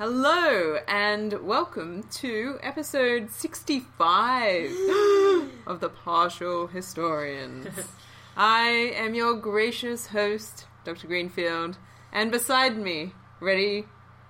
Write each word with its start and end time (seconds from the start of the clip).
Hello 0.00 0.78
and 0.88 1.46
welcome 1.46 2.04
to 2.04 2.58
episode 2.62 3.30
65 3.30 4.70
of 5.66 5.80
The 5.80 5.90
Partial 5.90 6.68
Historians. 6.68 7.68
I 8.34 8.94
am 8.96 9.14
your 9.14 9.34
gracious 9.34 10.06
host, 10.06 10.64
Dr. 10.86 11.06
Greenfield, 11.06 11.76
and 12.14 12.32
beside 12.32 12.78
me, 12.78 13.12
ready 13.40 13.84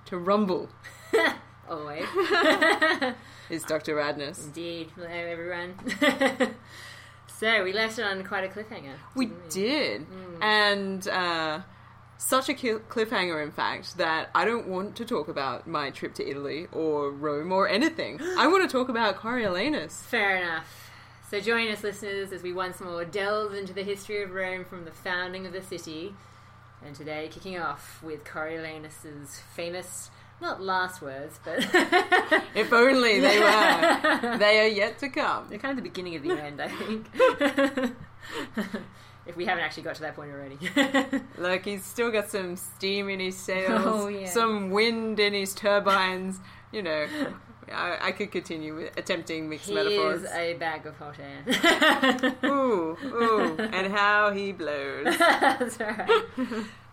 to 0.06 0.18
rumble, 0.18 0.70
Always. 1.70 2.02
is 3.48 3.62
Dr. 3.62 3.94
Radness. 3.94 4.46
Indeed. 4.46 4.90
Hello, 4.96 5.06
everyone. 5.06 5.76
so, 7.28 7.62
we 7.62 7.72
left 7.72 7.96
it 7.96 8.02
on 8.02 8.24
quite 8.24 8.42
a 8.42 8.48
cliffhanger. 8.48 8.96
We 9.14 9.26
didn't 9.48 9.50
did, 9.50 10.06
and 10.42 11.06
uh, 11.06 11.60
such 12.20 12.50
a 12.50 12.54
cliffhanger, 12.54 13.42
in 13.42 13.50
fact, 13.50 13.96
that 13.96 14.28
I 14.34 14.44
don't 14.44 14.68
want 14.68 14.94
to 14.96 15.04
talk 15.06 15.28
about 15.28 15.66
my 15.66 15.88
trip 15.90 16.12
to 16.16 16.28
Italy 16.28 16.68
or 16.70 17.10
Rome 17.10 17.50
or 17.50 17.66
anything. 17.66 18.20
I 18.38 18.46
want 18.46 18.68
to 18.68 18.70
talk 18.70 18.90
about 18.90 19.16
Coriolanus. 19.16 20.02
Fair 20.02 20.36
enough. 20.36 20.90
So, 21.30 21.40
join 21.40 21.68
us, 21.68 21.82
listeners, 21.82 22.30
as 22.32 22.42
we 22.42 22.52
once 22.52 22.78
more 22.80 23.04
delve 23.06 23.54
into 23.54 23.72
the 23.72 23.82
history 23.84 24.22
of 24.22 24.32
Rome 24.32 24.64
from 24.66 24.84
the 24.84 24.90
founding 24.90 25.46
of 25.46 25.52
the 25.54 25.62
city. 25.62 26.14
And 26.84 26.94
today, 26.94 27.28
kicking 27.32 27.58
off 27.58 28.02
with 28.02 28.24
Coriolanus's 28.24 29.40
famous, 29.54 30.10
not 30.42 30.60
last 30.62 31.00
words, 31.00 31.38
but 31.44 31.58
If 32.54 32.72
only 32.72 33.20
they 33.20 33.38
were. 33.38 34.36
They 34.38 34.60
are 34.60 34.68
yet 34.68 34.98
to 34.98 35.08
come. 35.08 35.46
they're 35.48 35.58
kind 35.58 35.78
of 35.78 35.82
the 35.82 35.88
beginning 35.88 36.16
of 36.16 36.22
the 36.22 36.32
end, 36.32 36.60
I 36.60 36.68
think. 36.68 37.06
if 39.26 39.36
we 39.36 39.44
haven't 39.44 39.64
actually 39.64 39.82
got 39.84 39.94
to 39.96 40.02
that 40.02 40.16
point 40.16 40.30
already. 40.32 40.58
Look, 41.38 41.64
he's 41.64 41.84
still 41.84 42.10
got 42.10 42.30
some 42.30 42.56
steam 42.56 43.08
in 43.08 43.20
his 43.20 43.36
sails, 43.36 43.82
Oh, 43.84 44.08
yeah. 44.08 44.26
some 44.26 44.70
wind 44.70 45.20
in 45.20 45.34
his 45.34 45.54
turbines. 45.54 46.38
You 46.72 46.82
know, 46.82 47.06
I, 47.72 47.98
I 48.08 48.12
could 48.12 48.30
continue 48.32 48.76
with 48.76 48.96
attempting 48.96 49.48
mixed 49.48 49.68
he 49.68 49.74
metaphors. 49.74 50.22
is 50.22 50.30
a 50.32 50.54
bag 50.54 50.86
of 50.86 50.96
hot 50.96 51.16
air. 51.18 52.34
Ooh, 52.44 52.96
ooh, 53.04 53.56
and 53.72 53.92
how 53.92 54.30
he 54.32 54.52
blows. 54.52 55.04
That's 55.18 55.78
right. 55.80 56.08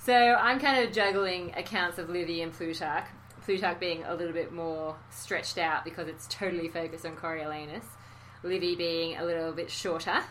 so 0.03 0.13
I'm 0.13 0.59
kind 0.59 0.83
of 0.83 0.93
juggling 0.93 1.53
accounts 1.55 1.97
of 1.97 2.09
Livy 2.09 2.41
and 2.41 2.51
Plutarch. 2.53 3.05
Plutarch 3.43 3.79
being 3.79 4.03
a 4.03 4.13
little 4.13 4.33
bit 4.33 4.51
more 4.51 4.95
stretched 5.09 5.57
out 5.57 5.85
because 5.85 6.07
it's 6.07 6.27
totally 6.27 6.67
focused 6.67 7.05
on 7.05 7.15
Coriolanus. 7.15 7.85
Livy 8.43 8.75
being 8.75 9.17
a 9.17 9.23
little 9.25 9.51
bit 9.53 9.71
shorter 9.71 10.21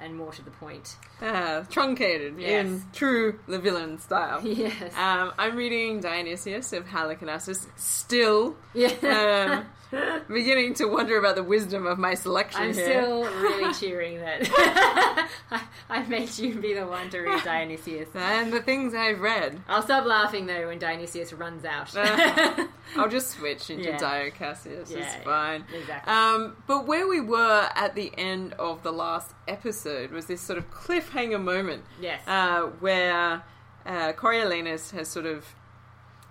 and 0.00 0.16
more 0.16 0.32
to 0.32 0.42
the 0.42 0.50
point. 0.50 0.96
Ah, 1.22 1.64
truncated 1.70 2.38
Yes. 2.38 2.66
in 2.66 2.82
true 2.92 3.38
the 3.46 3.58
villain 3.58 3.98
style. 3.98 4.40
Yes. 4.44 4.92
Um, 4.96 5.32
I'm 5.38 5.56
reading 5.56 6.00
Dionysius 6.00 6.72
of 6.72 6.84
Halicarnassus, 6.86 7.66
still 7.76 8.56
yeah. 8.74 8.88
um, 9.60 9.66
beginning 10.28 10.74
to 10.74 10.86
wonder 10.86 11.18
about 11.18 11.36
the 11.36 11.42
wisdom 11.42 11.86
of 11.86 11.98
my 11.98 12.14
selection 12.14 12.62
I'm 12.62 12.74
here. 12.74 12.84
still 13.02 13.24
really 13.24 13.72
cheering 13.80 14.20
that 14.20 15.28
I, 15.50 15.62
I 15.88 16.02
made 16.06 16.36
you 16.38 16.54
be 16.54 16.74
the 16.74 16.86
one 16.86 17.10
to 17.10 17.20
read 17.20 17.42
Dionysius. 17.44 18.08
And 18.14 18.52
the 18.52 18.62
things 18.62 18.94
I've 18.94 19.20
read. 19.20 19.60
I'll 19.68 19.82
stop 19.82 20.04
laughing 20.04 20.46
though 20.46 20.66
when 20.68 20.78
Dionysius 20.78 21.32
runs 21.32 21.64
out. 21.64 21.94
Uh, 21.96 22.66
I'll 22.96 23.08
just 23.08 23.30
switch 23.30 23.70
into 23.70 23.84
Yeah. 23.84 23.98
Dio 23.98 24.30
Cassius. 24.30 24.90
Yeah, 24.90 24.98
it's 24.98 25.14
yeah, 25.16 25.24
fine. 25.24 25.64
exactly. 25.74 26.12
Um, 26.12 26.56
but 26.66 26.86
where 26.86 27.06
we 27.06 27.20
were 27.20 27.68
at 27.74 27.94
the 27.94 28.12
end 28.16 28.54
of 28.54 28.82
the 28.82 28.92
last 28.92 29.32
episode 29.48 30.10
was 30.10 30.26
this 30.26 30.40
sort 30.40 30.58
of 30.58 30.70
cliffhanger 30.70 31.42
moment 31.42 31.82
yes. 32.00 32.20
uh, 32.26 32.62
where 32.80 33.42
uh, 33.86 34.12
Coriolanus 34.12 34.90
has 34.92 35.08
sort 35.08 35.26
of 35.26 35.44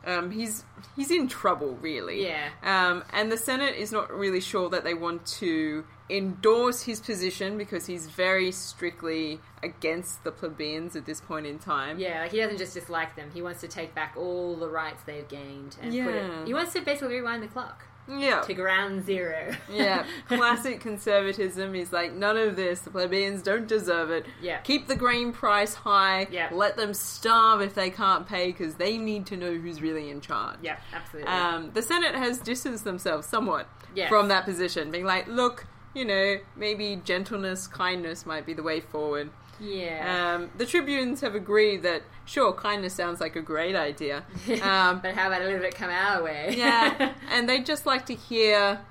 um, 0.06 0.32
he's 0.32 0.64
he's 0.96 1.12
in 1.12 1.28
trouble 1.28 1.78
really. 1.82 2.26
Yeah. 2.26 2.50
Um, 2.64 3.04
and 3.14 3.32
the 3.32 3.38
Senate 3.38 3.76
is 3.76 3.92
not 3.92 4.12
really 4.12 4.42
sure 4.42 4.70
that 4.70 4.84
they 4.84 4.94
want 4.94 5.26
to 5.40 5.86
endorse 6.10 6.82
his 6.84 7.00
position 7.00 7.58
because 7.58 7.86
he's 7.86 8.08
very 8.08 8.52
strictly 8.52 9.40
against 9.64 10.24
the 10.24 10.32
plebeians 10.32 10.96
at 10.96 11.06
this 11.06 11.22
point 11.22 11.46
in 11.46 11.58
time. 11.60 11.98
Yeah, 11.98 12.22
like 12.22 12.32
he 12.32 12.38
doesn't 12.40 12.58
just 12.58 12.74
dislike 12.74 13.16
them. 13.16 13.32
He 13.34 13.42
wants 13.42 13.62
to 13.62 13.68
take 13.68 13.96
back 13.96 14.14
all 14.18 14.56
the 14.56 14.68
rights 14.68 15.02
they've 15.06 15.28
gained 15.28 15.78
and 15.82 15.92
put 15.92 15.94
Yeah. 15.94 16.42
it. 16.42 16.48
He 16.48 16.54
wants 16.54 16.74
to 16.74 16.82
basically 16.82 17.16
rewind 17.16 17.42
the 17.42 17.48
clock 17.48 17.86
Yeah. 18.08 18.42
to 18.42 18.54
ground 18.54 19.06
zero. 19.06 19.56
Yeah, 19.72 20.06
classic 20.28 20.82
conservatism 20.82 21.74
is 21.76 21.92
like 21.94 22.14
none 22.14 22.38
of 22.38 22.56
this. 22.56 22.82
The 22.82 22.90
plebeians 22.90 23.42
don't 23.42 23.68
deserve 23.68 24.12
it. 24.12 24.26
Yeah. 24.42 24.58
Keep 24.60 24.88
the 24.88 24.96
grain 24.96 25.32
price 25.32 25.74
high. 25.74 26.28
Yeah. 26.32 26.50
Let 26.52 26.76
them 26.78 26.94
starve 26.94 27.62
if 27.62 27.74
they 27.76 27.90
can't 27.90 28.28
pay 28.28 28.48
because 28.48 28.76
they 28.76 28.98
need 28.98 29.26
to 29.28 29.38
know 29.38 29.54
who's 29.54 29.82
really 29.82 30.10
in 30.10 30.22
charge. 30.22 30.58
yeah, 30.62 30.78
absolutely. 30.94 31.32
Um, 31.32 31.72
the 31.74 31.82
Senate 31.82 32.16
has 32.16 32.40
distanced 32.40 32.84
themselves 32.84 33.28
somewhat 33.28 33.68
Yes. 33.96 34.10
from 34.10 34.28
that 34.30 34.44
position, 34.46 34.90
being 34.92 35.06
like, 35.06 35.28
look, 35.28 35.68
you 35.94 36.04
know, 36.04 36.38
maybe 36.56 37.00
gentleness, 37.06 37.68
kindness 37.68 38.26
might 38.26 38.46
be 38.46 38.54
the 38.54 38.64
way 38.64 38.80
forward. 38.80 39.30
Yeah. 39.64 40.36
Um, 40.36 40.52
the 40.58 40.66
tribunes 40.66 41.22
have 41.22 41.36
agreed 41.36 41.84
that, 41.84 42.04
sure, 42.26 42.54
kindness 42.54 42.94
sounds 42.94 43.22
like 43.22 43.36
a 43.36 43.42
great 43.42 43.76
idea. 43.76 44.26
Um, 44.62 45.00
but 45.02 45.16
how 45.16 45.28
about 45.28 45.42
a 45.42 45.46
little 45.46 45.60
bit 45.60 45.76
come 45.76 45.90
our 45.90 46.24
way? 46.24 46.54
yeah, 46.58 47.14
and 47.32 47.48
they'd 47.48 47.66
just 47.66 47.86
like 47.86 48.06
to 48.08 48.16
hear 48.16 48.82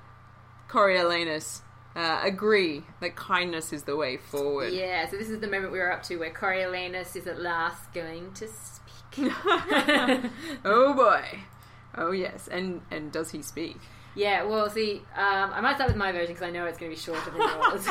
Coriolanus 0.67 1.61
uh, 1.95 2.21
agree 2.23 2.83
that 3.01 3.15
kindness 3.15 3.71
is 3.71 3.83
the 3.83 3.95
way 3.95 4.17
forward. 4.17 4.73
yeah, 4.73 5.07
so 5.09 5.17
this 5.17 5.29
is 5.29 5.39
the 5.39 5.47
moment 5.47 5.71
we 5.71 5.79
were 5.79 5.91
up 5.91 6.03
to 6.03 6.17
where 6.17 6.31
Coriolanus 6.31 7.15
is 7.15 7.27
at 7.27 7.39
last 7.39 7.93
going 7.93 8.33
to 8.33 8.47
speak. 8.47 9.31
oh 10.65 10.93
boy. 10.95 11.39
Oh 11.95 12.11
yes, 12.11 12.47
and 12.51 12.81
and 12.89 13.11
does 13.11 13.29
he 13.31 13.41
speak? 13.43 13.77
Yeah, 14.15 14.43
well, 14.43 14.69
see, 14.69 15.01
um, 15.15 15.53
I 15.53 15.61
might 15.61 15.75
start 15.75 15.89
with 15.89 15.97
my 15.97 16.11
version 16.11 16.33
because 16.33 16.47
I 16.47 16.51
know 16.51 16.65
it's 16.65 16.77
going 16.77 16.91
to 16.91 16.95
be 16.95 17.01
shorter 17.01 17.31
than 17.31 17.41
yours. 17.41 17.87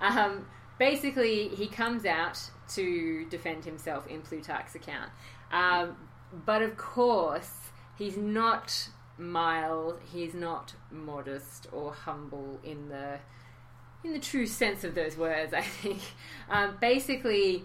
um, 0.00 0.46
basically, 0.78 1.48
he 1.48 1.66
comes 1.66 2.04
out 2.04 2.38
to 2.74 3.26
defend 3.30 3.64
himself 3.64 4.06
in 4.06 4.22
Plutarch's 4.22 4.74
account. 4.74 5.10
Um, 5.52 5.96
but 6.44 6.62
of 6.62 6.76
course, 6.76 7.52
he's 7.96 8.16
not 8.16 8.88
mild, 9.16 10.00
he's 10.12 10.34
not 10.34 10.74
modest 10.90 11.66
or 11.72 11.92
humble 11.92 12.60
in 12.62 12.88
the 12.88 13.18
in 14.04 14.12
the 14.12 14.20
true 14.20 14.46
sense 14.46 14.84
of 14.84 14.94
those 14.94 15.16
words, 15.16 15.52
I 15.52 15.62
think. 15.62 16.00
Um, 16.48 16.76
basically, 16.80 17.64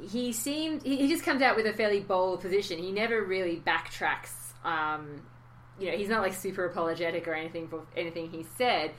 he 0.00 0.32
seemed 0.32 0.82
he, 0.82 1.08
just 1.08 1.24
comes 1.24 1.42
out 1.42 1.56
with 1.56 1.66
a 1.66 1.72
fairly 1.72 2.00
bold 2.00 2.40
position. 2.40 2.78
He 2.78 2.92
never 2.92 3.22
really 3.22 3.62
backtracks. 3.64 4.32
Um, 4.64 5.22
you 5.78 5.90
know, 5.90 5.96
he's 5.96 6.08
not 6.08 6.22
like 6.22 6.34
super 6.34 6.66
apologetic 6.66 7.26
or 7.26 7.34
anything 7.34 7.68
for 7.68 7.82
anything 7.96 8.30
he 8.30 8.46
said. 8.56 8.92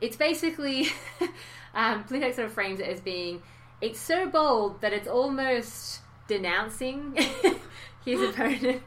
It's 0.00 0.16
basically 0.16 0.88
um, 1.74 2.04
Plutarch 2.04 2.34
sort 2.34 2.46
of 2.46 2.52
frames 2.52 2.80
it 2.80 2.86
as 2.86 3.00
being 3.00 3.42
it's 3.80 3.98
so 3.98 4.28
bold 4.28 4.80
that 4.82 4.92
it's 4.92 5.08
almost 5.08 6.00
denouncing 6.28 7.16
his 8.04 8.20
opponents. 8.30 8.84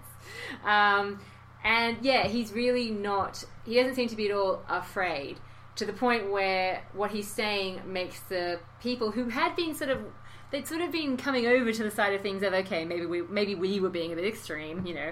Um, 0.63 1.19
and 1.63 1.97
yeah, 2.01 2.27
he's 2.27 2.51
really 2.51 2.91
not. 2.91 3.43
He 3.65 3.75
doesn't 3.75 3.95
seem 3.95 4.09
to 4.09 4.15
be 4.15 4.29
at 4.29 4.35
all 4.35 4.63
afraid 4.69 5.37
to 5.75 5.85
the 5.85 5.93
point 5.93 6.31
where 6.31 6.83
what 6.93 7.11
he's 7.11 7.27
saying 7.27 7.81
makes 7.85 8.19
the 8.21 8.59
people 8.81 9.11
who 9.11 9.29
had 9.29 9.55
been 9.55 9.73
sort 9.73 9.89
of 9.89 9.99
they'd 10.53 10.67
sort 10.67 10.81
of 10.81 10.91
been 10.91 11.17
coming 11.17 11.47
over 11.47 11.73
to 11.73 11.83
the 11.83 11.89
side 11.89 12.13
of 12.13 12.21
things 12.21 12.43
of 12.43 12.53
okay, 12.53 12.85
maybe 12.85 13.07
we 13.07 13.23
maybe 13.23 13.55
we 13.55 13.79
were 13.79 13.89
being 13.89 14.13
a 14.13 14.15
bit 14.15 14.25
extreme, 14.25 14.85
you 14.85 14.93
know, 14.93 15.11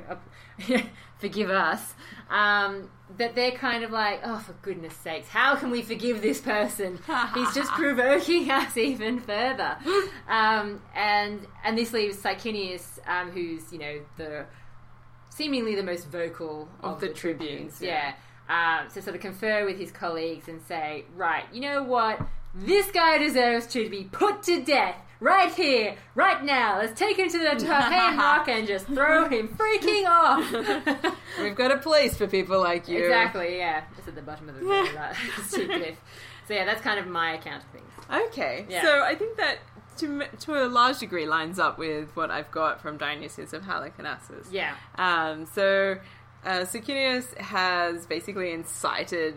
forgive 1.17 1.49
us. 1.49 1.95
Um, 2.29 2.91
that 3.17 3.33
they're 3.33 3.51
kind 3.51 3.83
of 3.83 3.89
like, 3.91 4.21
oh, 4.23 4.37
for 4.37 4.53
goodness 4.61 4.93
sakes, 4.93 5.27
how 5.27 5.55
can 5.55 5.71
we 5.71 5.81
forgive 5.81 6.21
this 6.21 6.39
person? 6.39 6.99
He's 7.33 7.53
just 7.55 7.71
provoking 7.71 8.49
us 8.51 8.77
even 8.77 9.19
further. 9.19 9.77
Um, 10.29 10.81
and 10.95 11.45
and 11.65 11.77
this 11.77 11.91
leaves 11.91 12.17
Sicinius, 12.17 12.99
um, 13.05 13.31
who's 13.31 13.73
you 13.73 13.79
know 13.79 13.99
the 14.15 14.45
seemingly 15.29 15.75
the 15.75 15.83
most 15.83 16.07
vocal 16.07 16.69
of, 16.81 16.93
Of 16.93 17.01
the 17.01 17.09
tribunes, 17.09 17.81
yeah. 17.81 18.13
Um, 18.47 18.89
to 18.91 19.01
sort 19.01 19.15
of 19.15 19.21
confer 19.21 19.65
with 19.65 19.77
his 19.77 19.91
colleagues 19.91 20.47
and 20.47 20.61
say, 20.61 21.05
right, 21.15 21.43
you 21.51 21.59
know 21.59 21.83
what? 21.83 22.21
This 22.53 22.91
guy 22.91 23.17
deserves 23.17 23.67
to 23.67 23.89
be 23.89 24.03
put 24.11 24.43
to 24.43 24.61
death 24.63 24.95
right 25.19 25.53
here, 25.53 25.95
right 26.15 26.43
now. 26.43 26.79
Let's 26.79 26.99
take 26.99 27.17
him 27.17 27.29
to 27.29 27.37
the 27.39 27.65
Rock 27.67 28.47
and 28.49 28.67
just 28.67 28.87
throw 28.87 29.29
him 29.29 29.47
freaking 29.49 30.05
off. 30.05 31.15
We've 31.39 31.55
got 31.55 31.71
a 31.71 31.77
place 31.77 32.17
for 32.17 32.27
people 32.27 32.59
like 32.59 32.87
you. 32.87 33.03
exactly, 33.03 33.57
yeah. 33.57 33.83
It's 33.97 34.07
at 34.07 34.15
the 34.15 34.21
bottom 34.21 34.49
of 34.49 34.55
the 34.55 34.65
river, 34.65 34.91
that 34.93 35.15
cliff. 35.51 35.97
So 36.47 36.53
yeah, 36.53 36.65
that's 36.65 36.81
kind 36.81 36.99
of 36.99 37.07
my 37.07 37.33
account 37.33 37.63
of 37.63 37.69
things. 37.69 37.91
Okay, 38.27 38.65
Yeah. 38.67 38.81
so 38.83 39.03
I 39.03 39.15
think 39.15 39.37
that 39.37 39.59
to 39.97 40.23
to 40.41 40.65
a 40.65 40.67
large 40.67 40.99
degree 40.99 41.25
lines 41.25 41.59
up 41.59 41.77
with 41.77 42.13
what 42.15 42.31
I've 42.31 42.49
got 42.51 42.81
from 42.81 42.97
Dionysius 42.97 43.53
of 43.53 43.63
Halicarnassus. 43.63 44.47
Yeah. 44.51 44.73
Um, 44.95 45.45
so 45.45 45.97
uh, 46.43 46.65
has 47.37 48.05
basically 48.07 48.51
incited 48.51 49.35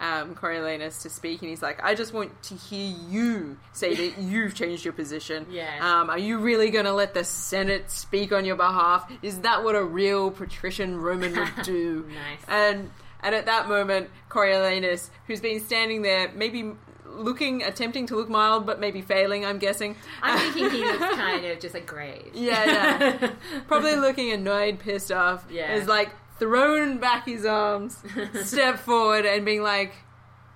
um, 0.00 0.34
Coriolanus 0.34 1.02
to 1.02 1.10
speak, 1.10 1.40
and 1.42 1.50
he's 1.50 1.62
like, 1.62 1.82
"I 1.82 1.94
just 1.94 2.12
want 2.12 2.42
to 2.44 2.54
hear 2.54 2.94
you 3.08 3.56
say 3.72 3.94
that 3.94 4.18
you've 4.22 4.54
changed 4.54 4.84
your 4.84 4.92
position. 4.94 5.46
Yeah. 5.50 5.78
Um, 5.80 6.10
are 6.10 6.18
you 6.18 6.38
really 6.38 6.70
going 6.70 6.84
to 6.84 6.92
let 6.92 7.14
the 7.14 7.24
Senate 7.24 7.90
speak 7.90 8.32
on 8.32 8.44
your 8.44 8.56
behalf? 8.56 9.10
Is 9.22 9.40
that 9.40 9.64
what 9.64 9.74
a 9.74 9.82
real 9.84 10.30
patrician 10.30 11.00
Roman 11.00 11.34
would 11.34 11.52
do?" 11.64 12.06
Nice. 12.08 12.40
And 12.48 12.90
and 13.22 13.34
at 13.34 13.46
that 13.46 13.68
moment, 13.68 14.10
Coriolanus, 14.28 15.10
who's 15.26 15.40
been 15.40 15.60
standing 15.60 16.02
there, 16.02 16.30
maybe 16.34 16.72
looking, 17.04 17.62
attempting 17.62 18.06
to 18.06 18.16
look 18.16 18.28
mild, 18.28 18.64
but 18.66 18.78
maybe 18.80 19.02
failing, 19.02 19.44
I'm 19.44 19.58
guessing. 19.58 19.96
I'm 20.22 20.52
thinking 20.52 20.70
he 20.70 20.84
looks 20.84 20.98
kind 21.16 21.44
of 21.44 21.58
just 21.58 21.74
like 21.74 21.86
grave. 21.86 22.30
Yeah, 22.34 22.64
yeah. 22.64 23.30
Probably 23.66 23.96
looking 23.96 24.30
annoyed, 24.32 24.78
pissed 24.78 25.10
off. 25.10 25.44
Yeah. 25.50 25.74
Is 25.74 25.88
like 25.88 26.10
thrown 26.38 26.98
back 26.98 27.26
his 27.26 27.44
arms, 27.44 28.02
step 28.42 28.78
forward, 28.78 29.26
and 29.26 29.44
being 29.44 29.62
like, 29.62 29.94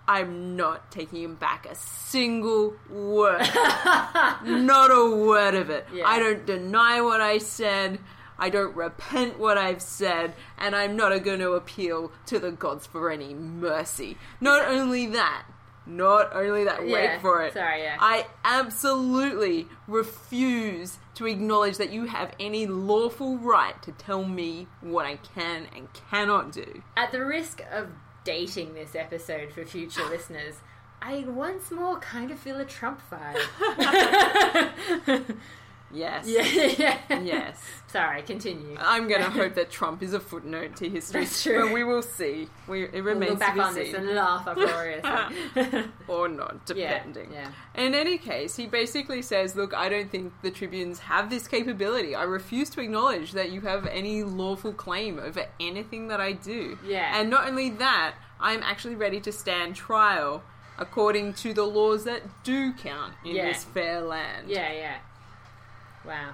I'm 0.07 0.57
not 0.57 0.91
taking 0.91 1.23
him 1.23 1.35
back 1.37 1.67
a 1.67 1.75
single 1.75 2.75
word. 2.91 3.41
not 4.45 4.91
a 4.91 5.17
word 5.17 5.55
of 5.55 5.71
it. 5.71 5.87
Yeah. 5.93 6.07
I 6.07 6.19
don't 6.19 6.45
deny 6.45 7.01
what 7.01 7.21
I 7.21 7.39
said. 7.39 7.99
I 8.39 8.51
don't 8.51 8.75
repent 8.75 9.39
what 9.39 9.57
I've 9.57 9.81
said, 9.81 10.35
and 10.59 10.75
I'm 10.75 10.97
not 10.97 11.17
going 11.23 11.39
to 11.39 11.53
appeal 11.53 12.11
to 12.27 12.41
the 12.41 12.51
gods 12.51 12.87
for 12.87 13.11
any 13.11 13.35
mercy. 13.35 14.19
Not 14.41 14.67
only 14.67 15.07
that, 15.07 15.45
not 15.87 16.35
only 16.35 16.65
that, 16.65 16.87
Yeah, 16.87 16.93
wait 16.93 17.21
for 17.21 17.43
it. 17.43 17.53
sorry, 17.55 17.83
yeah. 17.83 17.97
I 18.01 18.27
absolutely 18.45 19.67
refuse 19.89 20.99
to 21.15 21.27
acknowledge 21.27 21.77
that 21.79 21.93
you 21.93 22.07
have 22.07 22.33
any 22.41 22.67
lawful 22.67 23.37
right 23.39 23.81
to 23.83 23.93
tell 23.93 24.25
me 24.25 24.67
what 24.81 25.07
I 25.07 25.17
can 25.17 25.67
and 25.77 25.89
cannot 26.11 26.53
do. 26.53 26.83
At 26.97 27.13
the 27.13 27.25
risk 27.25 27.63
of 27.73 27.89
dating 28.25 28.75
this 28.75 28.95
episode 28.95 29.53
for 29.53 29.65
future 29.65 30.05
listeners, 30.09 30.55
I 31.01 31.25
once 31.27 31.71
more 31.73 31.99
kind 31.99 32.31
of 32.31 32.39
feel 32.39 32.59
a 32.59 32.65
Trump 32.65 33.01
vibe. 33.11 33.41
Yes. 35.93 36.27
yeah, 36.27 36.99
yeah. 37.09 37.21
Yes. 37.21 37.59
Sorry, 37.89 38.23
continue. 38.23 38.77
I'm 38.81 39.09
going 39.09 39.21
to 39.25 39.31
hope 39.31 39.55
that 39.57 39.71
Trump 39.71 40.03
is 40.03 40.15
a 40.15 40.21
footnote 40.21 40.77
to 40.77 40.89
history. 40.89 41.21
That's 41.25 41.43
true. 41.43 41.65
But 41.67 41.73
we 41.75 41.85
will 41.85 42.01
see. 42.03 42.49
We, 42.67 42.85
it 42.85 42.93
We'll 42.95 43.03
remains 43.03 43.31
look 43.33 43.41
back 43.41 43.51
to 43.51 43.55
be 43.55 43.61
on 43.61 43.75
seen. 43.75 43.85
this 43.85 43.95
and 43.95 44.09
laugh 44.15 44.47
uproariously. 44.47 45.85
or 46.09 46.29
not, 46.29 46.61
yeah, 46.75 46.95
depending. 47.05 47.33
yeah. 47.33 47.51
In 47.75 47.95
any 47.95 48.17
case, 48.19 48.57
he 48.57 48.67
basically 48.67 49.21
says, 49.23 49.55
Look, 49.55 49.75
I 49.75 49.89
don't 49.89 50.11
think 50.11 50.33
the 50.43 50.51
tribunes 50.51 50.99
have 51.01 51.29
this 51.29 51.47
capability. 51.47 52.15
I 52.15 52.23
refuse 52.23 52.71
to 52.71 52.81
acknowledge 52.81 53.33
that 53.33 53.53
you 53.53 53.61
have 53.63 53.87
any 53.87 54.23
lawful 54.23 54.73
claim 54.73 55.19
over 55.19 55.45
anything 55.61 56.09
that 56.09 56.21
I 56.21 56.33
do. 56.33 56.79
Yeah. 56.87 57.21
And 57.21 57.29
not 57.29 57.47
only 57.47 57.71
that, 57.71 58.15
I'm 58.41 58.63
actually 58.63 58.95
ready 58.97 59.21
to 59.21 59.31
stand 59.33 59.77
trial 59.77 60.43
according 60.79 61.35
to 61.35 61.53
the 61.53 61.65
laws 61.65 62.05
that 62.05 62.23
do 62.45 62.73
count 62.73 63.13
in 63.25 63.37
Yeah. 63.37 63.53
this 63.53 63.63
fair 63.65 64.01
land. 64.01 64.49
Yeah, 64.49 64.73
yeah. 64.73 64.97
Wow. 66.05 66.31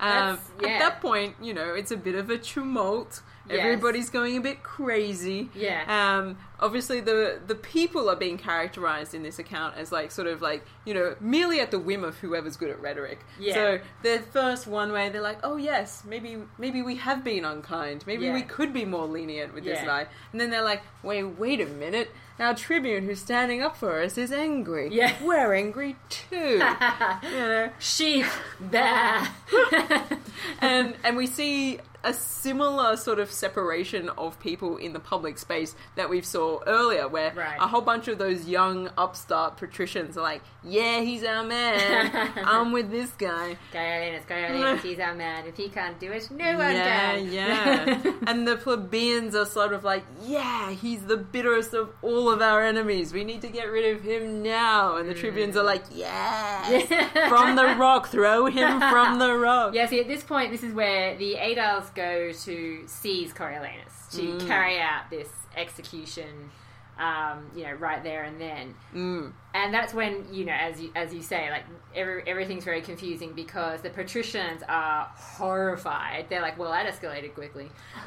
Um, 0.00 0.38
yeah. 0.60 0.68
At 0.68 0.78
that 0.80 1.00
point, 1.00 1.36
you 1.42 1.52
know, 1.52 1.74
it's 1.74 1.90
a 1.90 1.96
bit 1.96 2.14
of 2.14 2.30
a 2.30 2.38
tumult. 2.38 3.22
Yes. 3.50 3.60
Everybody's 3.64 4.10
going 4.10 4.36
a 4.36 4.40
bit 4.40 4.62
crazy. 4.62 5.48
Yeah. 5.54 5.84
Um, 6.18 6.38
obviously, 6.60 7.00
the 7.00 7.40
the 7.46 7.54
people 7.54 8.08
are 8.08 8.16
being 8.16 8.38
characterized 8.38 9.14
in 9.14 9.22
this 9.22 9.38
account 9.38 9.76
as 9.76 9.90
like 9.92 10.10
sort 10.10 10.28
of 10.28 10.40
like 10.40 10.64
you 10.84 10.94
know 10.94 11.16
merely 11.20 11.60
at 11.60 11.70
the 11.70 11.78
whim 11.78 12.04
of 12.04 12.18
whoever's 12.18 12.56
good 12.56 12.70
at 12.70 12.80
rhetoric. 12.80 13.18
Yeah. 13.38 13.54
So 13.54 13.80
they're 14.02 14.20
first 14.20 14.66
one 14.66 14.92
way 14.92 15.08
they're 15.08 15.20
like, 15.20 15.40
oh 15.42 15.56
yes, 15.56 16.04
maybe 16.06 16.38
maybe 16.58 16.82
we 16.82 16.96
have 16.96 17.24
been 17.24 17.44
unkind. 17.44 18.04
Maybe 18.06 18.26
Yeah. 18.26 18.34
we 18.34 18.42
could 18.42 18.72
be 18.72 18.84
more 18.84 19.06
lenient 19.06 19.54
with 19.54 19.64
this 19.64 19.80
guy. 19.82 20.06
And 20.32 20.40
then 20.40 20.50
they're 20.50 20.64
like, 20.64 20.82
wait, 21.02 21.24
wait 21.24 21.60
a 21.60 21.66
minute. 21.66 22.10
Our 22.38 22.54
tribune 22.54 23.04
who's 23.04 23.20
standing 23.20 23.60
up 23.60 23.76
for 23.76 24.00
us 24.00 24.16
is 24.16 24.32
angry. 24.32 24.88
Yeah. 24.90 25.14
We're 25.22 25.52
angry 25.54 25.96
too. 26.08 26.36
you 27.22 27.30
know. 27.30 27.70
Sheep. 27.78 28.24
Bah. 28.58 29.28
and 30.60 30.94
and 31.04 31.16
we 31.16 31.26
see 31.26 31.78
a 32.04 32.12
similar 32.14 32.96
sort 32.96 33.18
of 33.18 33.30
separation 33.30 34.08
of 34.10 34.38
people 34.40 34.76
in 34.76 34.92
the 34.92 35.00
public 35.00 35.38
space 35.38 35.74
that 35.96 36.08
we 36.08 36.20
saw 36.22 36.60
earlier, 36.66 37.06
where 37.08 37.32
Right. 37.34 37.58
a 37.60 37.66
whole 37.66 37.80
bunch 37.82 38.08
of 38.08 38.18
those 38.18 38.48
young 38.48 38.90
upstart 38.96 39.56
patricians 39.56 40.16
are 40.16 40.22
like, 40.22 40.42
"Yeah, 40.64 41.00
he's 41.00 41.24
our 41.24 41.42
man. 41.44 42.32
I'm 42.44 42.72
with 42.72 42.90
this 42.90 43.10
guy." 43.12 43.56
Coriolanus, 43.72 44.24
Coriolanus, 44.26 44.82
he's 44.82 44.98
our 44.98 45.14
man. 45.14 45.46
If 45.46 45.56
he 45.56 45.68
can't 45.68 45.98
do 46.00 46.10
it, 46.12 46.30
no 46.30 46.56
one 46.58 46.74
yeah, 46.74 47.14
can. 47.16 47.32
yeah. 47.32 48.12
and 48.26 48.46
the 48.48 48.56
plebeians 48.56 49.34
are 49.34 49.46
sort 49.46 49.72
of 49.72 49.84
like, 49.84 50.04
"Yeah, 50.22 50.70
he's 50.70 51.02
the 51.06 51.16
bitterest 51.16 51.74
of 51.74 51.90
all 52.02 52.30
of 52.30 52.40
our 52.40 52.62
enemies. 52.62 53.12
We 53.12 53.24
need 53.24 53.42
to 53.42 53.48
get 53.48 53.64
rid 53.70 53.94
of 53.96 54.02
him 54.02 54.42
now." 54.42 54.96
And 54.96 55.08
the 55.08 55.14
tribunes 55.14 55.56
are 55.56 55.64
like, 55.64 55.82
"Yeah, 55.92 57.28
from 57.28 57.56
the 57.56 57.74
rock, 57.76 58.08
throw 58.08 58.46
him 58.46 58.80
from 58.80 59.18
the 59.18 59.34
rock." 59.36 59.74
Yeah, 59.74 59.86
see, 59.86 60.00
at 60.00 60.08
this 60.08 60.22
point, 60.22 60.50
this 60.50 60.62
is 60.62 60.72
where 60.72 61.16
the 61.16 61.34
aediles 61.34 61.89
go 61.94 62.32
to 62.32 62.82
seize 62.86 63.32
Coriolanus 63.32 64.10
to 64.12 64.22
Mm. 64.22 64.46
carry 64.46 64.78
out 64.80 65.10
this 65.10 65.28
execution, 65.56 66.50
um, 66.98 67.50
you 67.56 67.64
know, 67.64 67.72
right 67.72 68.02
there 68.02 68.24
and 68.24 68.40
then. 68.40 68.74
Mm. 68.94 69.32
And 69.54 69.72
that's 69.74 69.92
when, 69.94 70.32
you 70.32 70.44
know, 70.44 70.52
as 70.52 70.80
you, 70.80 70.90
as 70.94 71.12
you 71.14 71.22
say, 71.22 71.50
like, 71.50 71.64
every, 71.94 72.22
everything's 72.26 72.64
very 72.64 72.82
confusing 72.82 73.32
because 73.32 73.80
the 73.82 73.90
patricians 73.90 74.62
are 74.68 75.08
horrified. 75.14 76.26
They're 76.28 76.42
like, 76.42 76.58
well, 76.58 76.70
that 76.72 76.86
escalated 76.86 77.34
quickly. 77.34 77.70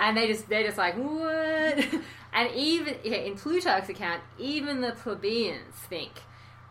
and 0.00 0.16
they 0.16 0.26
just, 0.28 0.48
they're 0.48 0.64
just 0.64 0.78
like, 0.78 0.96
what? 0.96 1.86
And 2.32 2.48
even, 2.54 2.94
yeah, 3.02 3.16
in 3.16 3.34
Plutarch's 3.34 3.88
account, 3.88 4.22
even 4.38 4.80
the 4.82 4.92
plebeians 4.92 5.74
think, 5.88 6.12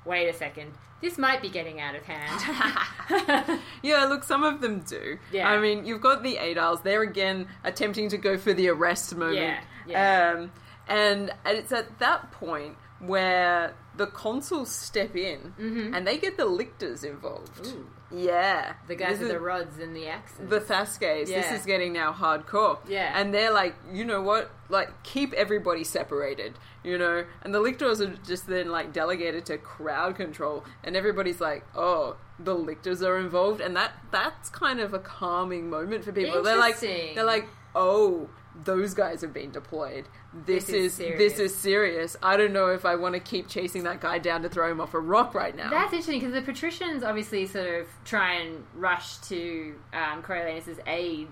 wait 0.06 0.28
a 0.28 0.34
second, 0.34 0.72
this 1.02 1.18
might 1.18 1.42
be 1.42 1.50
getting 1.50 1.80
out 1.80 1.96
of 1.96 2.04
hand. 2.04 3.60
Yeah, 3.82 4.06
look, 4.06 4.24
some 4.26 4.44
of 4.44 4.60
them 4.62 4.82
do. 4.82 5.18
Yeah. 5.32 5.48
I 5.50 5.60
mean, 5.60 5.86
you've 5.86 6.02
got 6.02 6.22
the 6.24 6.36
aediles. 6.36 6.84
They're 6.84 7.02
again 7.04 7.48
attempting 7.64 8.10
to 8.10 8.18
go 8.18 8.38
for 8.38 8.54
the 8.54 8.68
arrest 8.70 9.16
moment. 9.16 9.38
Yeah, 9.38 9.60
yeah. 9.88 10.34
Um, 10.38 10.52
and, 10.88 11.32
and 11.46 11.58
it's 11.58 11.72
at 11.72 12.00
that 12.00 12.32
point 12.34 12.76
where 13.00 13.74
the 13.96 14.08
consuls 14.08 14.70
step 14.76 15.16
in 15.16 15.54
and 15.94 16.06
they 16.06 16.18
get 16.18 16.36
the 16.36 16.46
lictors 16.46 17.04
involved. 17.06 17.64
Mm-hmm. 17.64 17.78
Ooh. 17.80 17.88
Yeah. 18.12 18.74
The 18.88 18.96
guys 18.96 19.12
This 19.12 19.20
with 19.20 19.28
is- 19.30 19.34
the 19.36 19.40
rods 19.40 19.80
and 19.80 19.96
the 19.96 20.08
axes. 20.08 20.50
the 20.50 20.60
fasces. 20.60 21.30
This 21.30 21.52
is 21.52 21.66
getting 21.66 21.94
now 21.94 22.12
hardcore. 22.12 22.80
Yeah. 22.88 23.12
And 23.18 23.34
they're 23.34 23.54
like, 23.54 23.76
you 23.94 24.04
know 24.04 24.22
what? 24.22 24.50
Like, 24.68 25.04
keep 25.04 25.32
everybody 25.34 25.84
separated, 25.84 26.56
you 26.84 26.98
know? 26.98 27.26
And 27.42 27.54
the 27.54 27.60
lictors 27.60 28.02
are 28.02 28.16
just 28.26 28.48
then, 28.48 28.70
like, 28.70 28.94
delegated 28.94 29.46
to 29.48 29.58
crowd 29.58 30.16
control. 30.16 30.64
And 30.84 30.96
everybody's 30.96 31.42
like, 31.42 31.66
oh, 31.76 32.18
the 32.40 32.56
lictors 32.56 33.02
are 33.02 33.18
involved. 33.18 33.62
And 33.62 33.76
that 33.76 33.94
that's 34.12 34.50
kind 34.50 34.80
of 34.80 34.94
a 34.94 35.00
calming 35.00 35.70
moment 35.70 36.04
for 36.06 36.12
people. 36.12 36.42
They're 36.44 36.58
like, 36.58 36.80
they're 36.80 37.24
like, 37.24 37.48
oh, 37.76 38.30
those 38.64 38.94
guys 38.94 39.22
have 39.22 39.34
been 39.34 39.52
deployed. 39.52 40.06
This, 40.34 40.66
This 40.66 40.76
is 40.76 41.00
is, 41.00 41.18
this 41.18 41.40
is 41.40 41.56
serious. 41.56 42.18
I 42.22 42.36
don't 42.38 42.54
know 42.54 42.68
if 42.68 42.86
I 42.86 42.96
want 42.96 43.14
to 43.16 43.20
keep 43.20 43.48
chasing 43.48 43.84
that 43.84 44.02
guy 44.02 44.20
down 44.20 44.42
to 44.42 44.50
throw 44.50 44.70
him 44.70 44.82
off 44.82 44.94
a 44.94 45.00
rock 45.00 45.34
right 45.34 45.56
now. 45.56 45.70
That's 45.70 45.94
interesting 45.94 46.20
because 46.20 46.34
the 46.34 46.42
patricians 46.42 47.04
obviously 47.04 47.46
sort 47.46 47.68
of 47.82 47.88
try 48.06 48.34
and 48.34 48.66
rush 48.76 49.18
to 49.30 49.76
um, 49.94 50.22
Coriolanus's 50.22 50.80
aid 50.88 51.30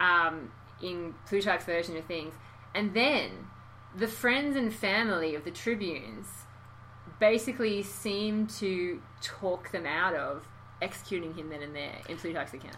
um, 0.00 0.52
in 0.82 1.14
Plutarch's 1.26 1.64
version 1.64 1.96
of 1.96 2.04
things, 2.04 2.34
and 2.74 2.92
then 2.94 3.30
the 3.96 4.06
friends 4.06 4.56
and 4.56 4.72
family 4.72 5.34
of 5.34 5.44
the 5.44 5.50
tribunes 5.50 6.26
basically 7.18 7.82
seem 7.82 8.46
to 8.46 9.00
talk 9.22 9.70
them 9.70 9.86
out 9.86 10.14
of 10.14 10.46
executing 10.82 11.32
him 11.34 11.48
then 11.48 11.62
and 11.62 11.74
there 11.74 11.98
in 12.08 12.16
Plutarch's 12.16 12.52
account. 12.52 12.76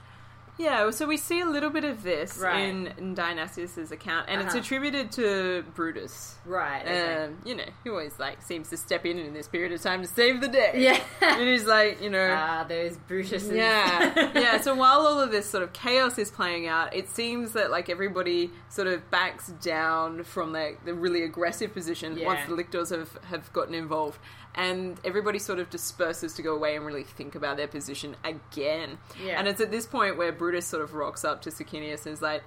Yeah, 0.59 0.91
so 0.91 1.07
we 1.07 1.17
see 1.17 1.41
a 1.41 1.47
little 1.47 1.71
bit 1.71 1.85
of 1.85 2.03
this 2.03 2.37
Right. 2.39 2.69
in, 2.69 2.89
in 2.99 3.15
Dionysius's 3.15 3.93
account, 3.93 4.27
and 4.29 4.41
it's 4.41 4.51
Uh-huh. 4.51 4.59
attributed 4.59 5.13
to 5.13 5.65
Brutus. 5.75 6.35
Right. 6.45 6.83
Um, 6.83 7.39
you 7.45 7.55
know, 7.55 7.65
he 7.85 7.91
always 7.91 8.19
like 8.19 8.43
seems 8.43 8.69
to 8.71 8.77
step 8.77 9.07
in 9.07 9.19
in 9.19 9.35
this 9.35 9.47
period 9.47 9.71
of 9.73 9.81
time 9.81 10.03
to 10.03 10.09
save 10.09 10.41
the 10.41 10.49
day. 10.49 10.73
Yeah. 10.77 11.01
and 11.21 11.49
he's 11.49 11.65
like, 11.65 12.03
you 12.03 12.11
know, 12.11 12.35
Ah, 12.37 12.65
those 12.69 12.97
Brutuses. 12.97 13.53
yeah, 13.53 14.33
yeah. 14.35 14.61
So 14.61 14.75
while 14.75 15.01
all 15.07 15.21
of 15.21 15.31
this 15.31 15.49
sort 15.49 15.63
of 15.63 15.73
chaos 15.73 16.19
is 16.19 16.31
playing 16.31 16.67
out, 16.67 16.95
it 16.95 17.09
seems 17.09 17.53
that 17.53 17.71
like 17.71 17.89
everybody 17.89 18.51
sort 18.69 18.89
of 18.89 19.09
backs 19.11 19.49
down 19.63 20.25
from 20.25 20.53
the, 20.53 20.77
the 20.85 20.93
really 20.95 21.23
aggressive 21.23 21.73
position 21.73 22.19
Yeah. 22.19 22.27
once 22.27 22.41
the 22.49 22.55
lictors 22.55 22.91
have 22.91 23.17
have 23.31 23.53
gotten 23.53 23.75
involved, 23.75 24.19
and 24.59 24.99
everybody 25.05 25.39
sort 25.39 25.61
of 25.61 25.71
disperses 25.71 26.35
to 26.35 26.43
go 26.43 26.55
away 26.55 26.77
and 26.77 26.85
really 26.85 27.05
think 27.05 27.37
about 27.37 27.57
their 27.57 27.69
position 27.69 28.17
again. 28.25 28.99
Yeah. 29.25 29.39
And 29.39 29.47
it's 29.47 29.61
at 29.61 29.71
this 29.71 29.87
point 29.87 30.19
where 30.19 30.33
Brutus 30.33 30.67
sort 30.67 30.83
of 30.83 30.95
rocks 30.95 31.25
up 31.25 31.41
to 31.43 31.51
Sicinius 31.51 32.05
and 32.05 32.13
is 32.13 32.21
like, 32.21 32.43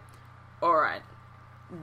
"All 0.62 0.76
right." 0.76 1.02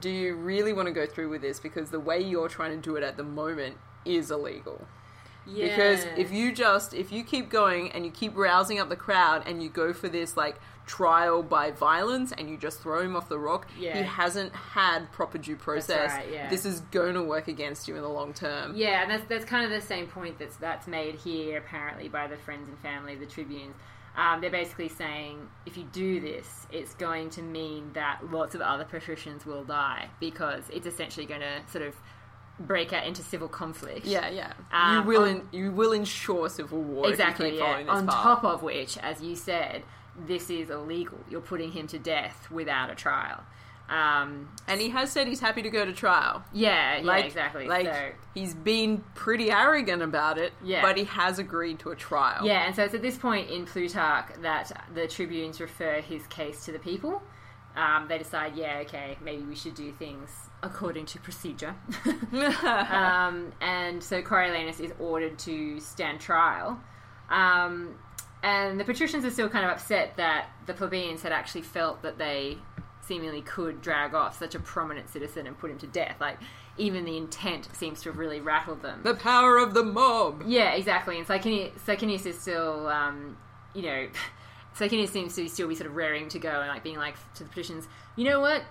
Do 0.00 0.10
you 0.10 0.36
really 0.36 0.74
want 0.74 0.86
to 0.86 0.92
go 0.92 1.06
through 1.06 1.30
with 1.30 1.40
this? 1.40 1.58
Because 1.58 1.90
the 1.90 1.98
way 1.98 2.20
you're 2.20 2.50
trying 2.50 2.72
to 2.72 2.76
do 2.76 2.96
it 2.96 3.02
at 3.02 3.16
the 3.16 3.24
moment 3.24 3.78
is 4.04 4.30
illegal. 4.30 4.86
Because 5.54 6.04
if 6.16 6.32
you 6.32 6.52
just 6.52 6.94
if 6.94 7.10
you 7.12 7.24
keep 7.24 7.48
going 7.50 7.90
and 7.92 8.04
you 8.04 8.10
keep 8.10 8.36
rousing 8.36 8.78
up 8.80 8.88
the 8.88 8.96
crowd 8.96 9.44
and 9.46 9.62
you 9.62 9.68
go 9.68 9.92
for 9.92 10.08
this 10.08 10.36
like 10.36 10.56
trial 10.86 11.42
by 11.42 11.70
violence 11.70 12.32
and 12.32 12.48
you 12.48 12.56
just 12.56 12.80
throw 12.80 13.02
him 13.02 13.14
off 13.14 13.28
the 13.28 13.38
rock, 13.38 13.66
Yeah. 13.78 13.96
he 13.98 14.02
hasn't 14.04 14.54
had 14.54 15.10
proper 15.12 15.36
due 15.38 15.56
process. 15.56 16.12
right, 16.12 16.30
yeah. 16.32 16.48
This 16.48 16.64
is 16.64 16.80
going 16.90 17.14
to 17.14 17.22
work 17.22 17.46
against 17.48 17.88
you 17.88 17.96
in 17.96 18.02
the 18.02 18.08
long 18.08 18.32
term. 18.32 18.72
Yeah, 18.74 19.02
and 19.02 19.10
that's 19.10 19.24
that's 19.28 19.44
kind 19.44 19.64
of 19.64 19.70
the 19.70 19.86
same 19.86 20.06
point 20.06 20.38
that's 20.38 20.56
that's 20.56 20.86
made 20.86 21.16
here 21.16 21.58
apparently 21.58 22.08
by 22.08 22.26
the 22.26 22.36
friends 22.36 22.68
and 22.68 22.78
family 22.78 23.14
of 23.14 23.20
the 23.20 23.26
tribunes. 23.26 23.74
Um, 24.16 24.40
they're 24.40 24.50
basically 24.50 24.88
saying 24.88 25.48
if 25.64 25.76
you 25.76 25.84
do 25.92 26.20
this, 26.20 26.66
it's 26.72 26.94
going 26.94 27.30
to 27.30 27.42
mean 27.42 27.92
that 27.92 28.18
lots 28.32 28.54
of 28.56 28.60
other 28.60 28.84
patricians 28.84 29.46
will 29.46 29.62
die 29.64 30.08
because 30.18 30.64
it's 30.72 30.86
essentially 30.86 31.24
going 31.26 31.42
to 31.42 31.60
sort 31.70 31.84
of 31.86 31.94
break 32.60 32.92
out 32.92 33.06
into 33.06 33.22
civil 33.22 33.48
conflict. 33.48 34.04
Yeah, 34.06 34.28
yeah. 34.28 34.52
Um, 34.72 34.96
you 34.98 35.02
will 35.04 35.22
on- 35.22 35.28
in, 35.28 35.48
you 35.52 35.70
will 35.72 35.92
ensure 35.92 36.48
civil 36.48 36.80
war 36.82 37.08
exactly. 37.08 37.48
if 37.48 37.54
you 37.54 37.58
keep 37.60 37.68
Yeah. 37.68 37.82
this 37.84 37.88
On 37.90 38.06
path. 38.06 38.14
top 38.22 38.44
of 38.44 38.62
which, 38.62 38.98
as 38.98 39.22
you 39.22 39.36
said, 39.36 39.82
this 40.16 40.50
is 40.50 40.70
illegal. 40.70 41.18
You're 41.30 41.40
putting 41.40 41.72
him 41.72 41.86
to 41.88 41.98
death 41.98 42.50
without 42.50 42.90
a 42.90 42.94
trial. 42.94 43.44
Um, 43.88 44.50
and 44.66 44.82
he 44.82 44.90
has 44.90 45.10
said 45.10 45.28
he's 45.28 45.40
happy 45.40 45.62
to 45.62 45.70
go 45.70 45.86
to 45.86 45.92
trial. 45.94 46.44
yeah, 46.52 46.98
yeah, 46.98 47.16
exactly. 47.18 47.66
Like 47.66 47.86
so, 47.86 48.10
he's 48.34 48.52
been 48.54 49.02
pretty 49.14 49.50
arrogant 49.50 50.02
about 50.02 50.36
it. 50.36 50.52
Yeah. 50.62 50.82
But 50.82 50.98
he 50.98 51.04
has 51.04 51.38
agreed 51.38 51.78
to 51.80 51.90
a 51.90 51.96
trial. 51.96 52.44
Yeah, 52.44 52.66
and 52.66 52.76
so 52.76 52.82
it's 52.84 52.92
at 52.94 53.00
this 53.00 53.16
point 53.16 53.48
in 53.48 53.64
Plutarch 53.64 54.26
that 54.42 54.70
the 54.94 55.06
tribunes 55.08 55.58
refer 55.58 56.02
his 56.02 56.26
case 56.26 56.66
to 56.66 56.72
the 56.72 56.78
people. 56.78 57.22
Um, 57.76 58.08
they 58.08 58.18
decide, 58.18 58.56
yeah, 58.56 58.78
okay, 58.82 59.16
maybe 59.22 59.42
we 59.44 59.54
should 59.54 59.74
do 59.74 59.90
things 59.92 60.47
according 60.62 61.06
to 61.06 61.18
procedure. 61.20 61.74
um, 62.32 63.52
and 63.60 64.02
so 64.02 64.22
Coriolanus 64.22 64.80
is 64.80 64.92
ordered 64.98 65.38
to 65.40 65.80
stand 65.80 66.20
trial. 66.20 66.80
Um, 67.30 67.96
and 68.42 68.78
the 68.78 68.84
patricians 68.84 69.24
are 69.24 69.30
still 69.30 69.48
kind 69.48 69.64
of 69.64 69.72
upset 69.72 70.16
that 70.16 70.48
the 70.66 70.74
plebeians 70.74 71.22
had 71.22 71.32
actually 71.32 71.62
felt 71.62 72.02
that 72.02 72.18
they 72.18 72.58
seemingly 73.02 73.42
could 73.42 73.80
drag 73.80 74.14
off 74.14 74.38
such 74.38 74.54
a 74.54 74.60
prominent 74.60 75.08
citizen 75.08 75.46
and 75.46 75.58
put 75.58 75.70
him 75.70 75.78
to 75.78 75.86
death. 75.86 76.16
Like, 76.20 76.38
even 76.76 77.04
the 77.04 77.16
intent 77.16 77.68
seems 77.74 78.02
to 78.02 78.10
have 78.10 78.18
really 78.18 78.40
rattled 78.40 78.82
them. 78.82 79.00
the 79.02 79.14
power 79.14 79.58
of 79.58 79.74
the 79.74 79.82
mob. 79.82 80.44
Yeah, 80.46 80.72
exactly. 80.72 81.18
And 81.18 81.26
Sicinius 81.26 82.26
is 82.26 82.38
still, 82.38 82.86
um, 82.86 83.36
you 83.74 83.82
know, 83.82 84.08
Sicinius 84.76 85.08
seems 85.08 85.34
to 85.34 85.48
still 85.48 85.68
be 85.68 85.74
sort 85.74 85.88
of 85.88 85.96
raring 85.96 86.28
to 86.28 86.38
go 86.38 86.60
and 86.60 86.68
like 86.68 86.84
being 86.84 86.98
like 86.98 87.16
to 87.34 87.42
the 87.42 87.48
patricians, 87.48 87.88
you 88.14 88.24
know 88.24 88.40
what? 88.40 88.62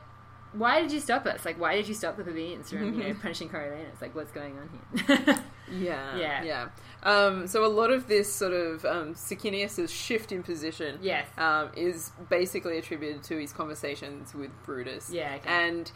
Why 0.57 0.81
did 0.81 0.91
you 0.91 0.99
stop 0.99 1.25
us? 1.25 1.45
Like, 1.45 1.59
why 1.59 1.75
did 1.75 1.87
you 1.87 1.93
stop 1.93 2.17
the 2.17 2.23
plebeians 2.23 2.69
from, 2.69 2.93
you 2.99 3.07
know, 3.07 3.13
punishing 3.21 3.49
Coriolanus? 3.49 4.01
Like, 4.01 4.15
what's 4.15 4.31
going 4.31 4.57
on 4.57 4.69
here? 5.07 5.43
Yeah, 5.69 6.15
Yeah. 6.17 6.43
yeah. 6.43 6.67
Um, 7.03 7.45
so 7.47 7.65
a 7.65 7.67
lot 7.67 7.91
of 7.91 8.07
this 8.07 8.31
sort 8.33 8.53
of 8.53 8.85
um, 8.85 9.15
Sicinius's 9.15 9.91
shift 9.91 10.31
in 10.31 10.41
position, 10.41 10.97
Yes. 11.01 11.27
um, 11.37 11.71
is 11.75 12.11
basically 12.29 12.77
attributed 12.77 13.23
to 13.23 13.37
his 13.37 13.51
conversations 13.51 14.33
with 14.33 14.51
Brutus. 14.65 15.09
Yeah, 15.11 15.35
okay. 15.35 15.49
and 15.49 15.91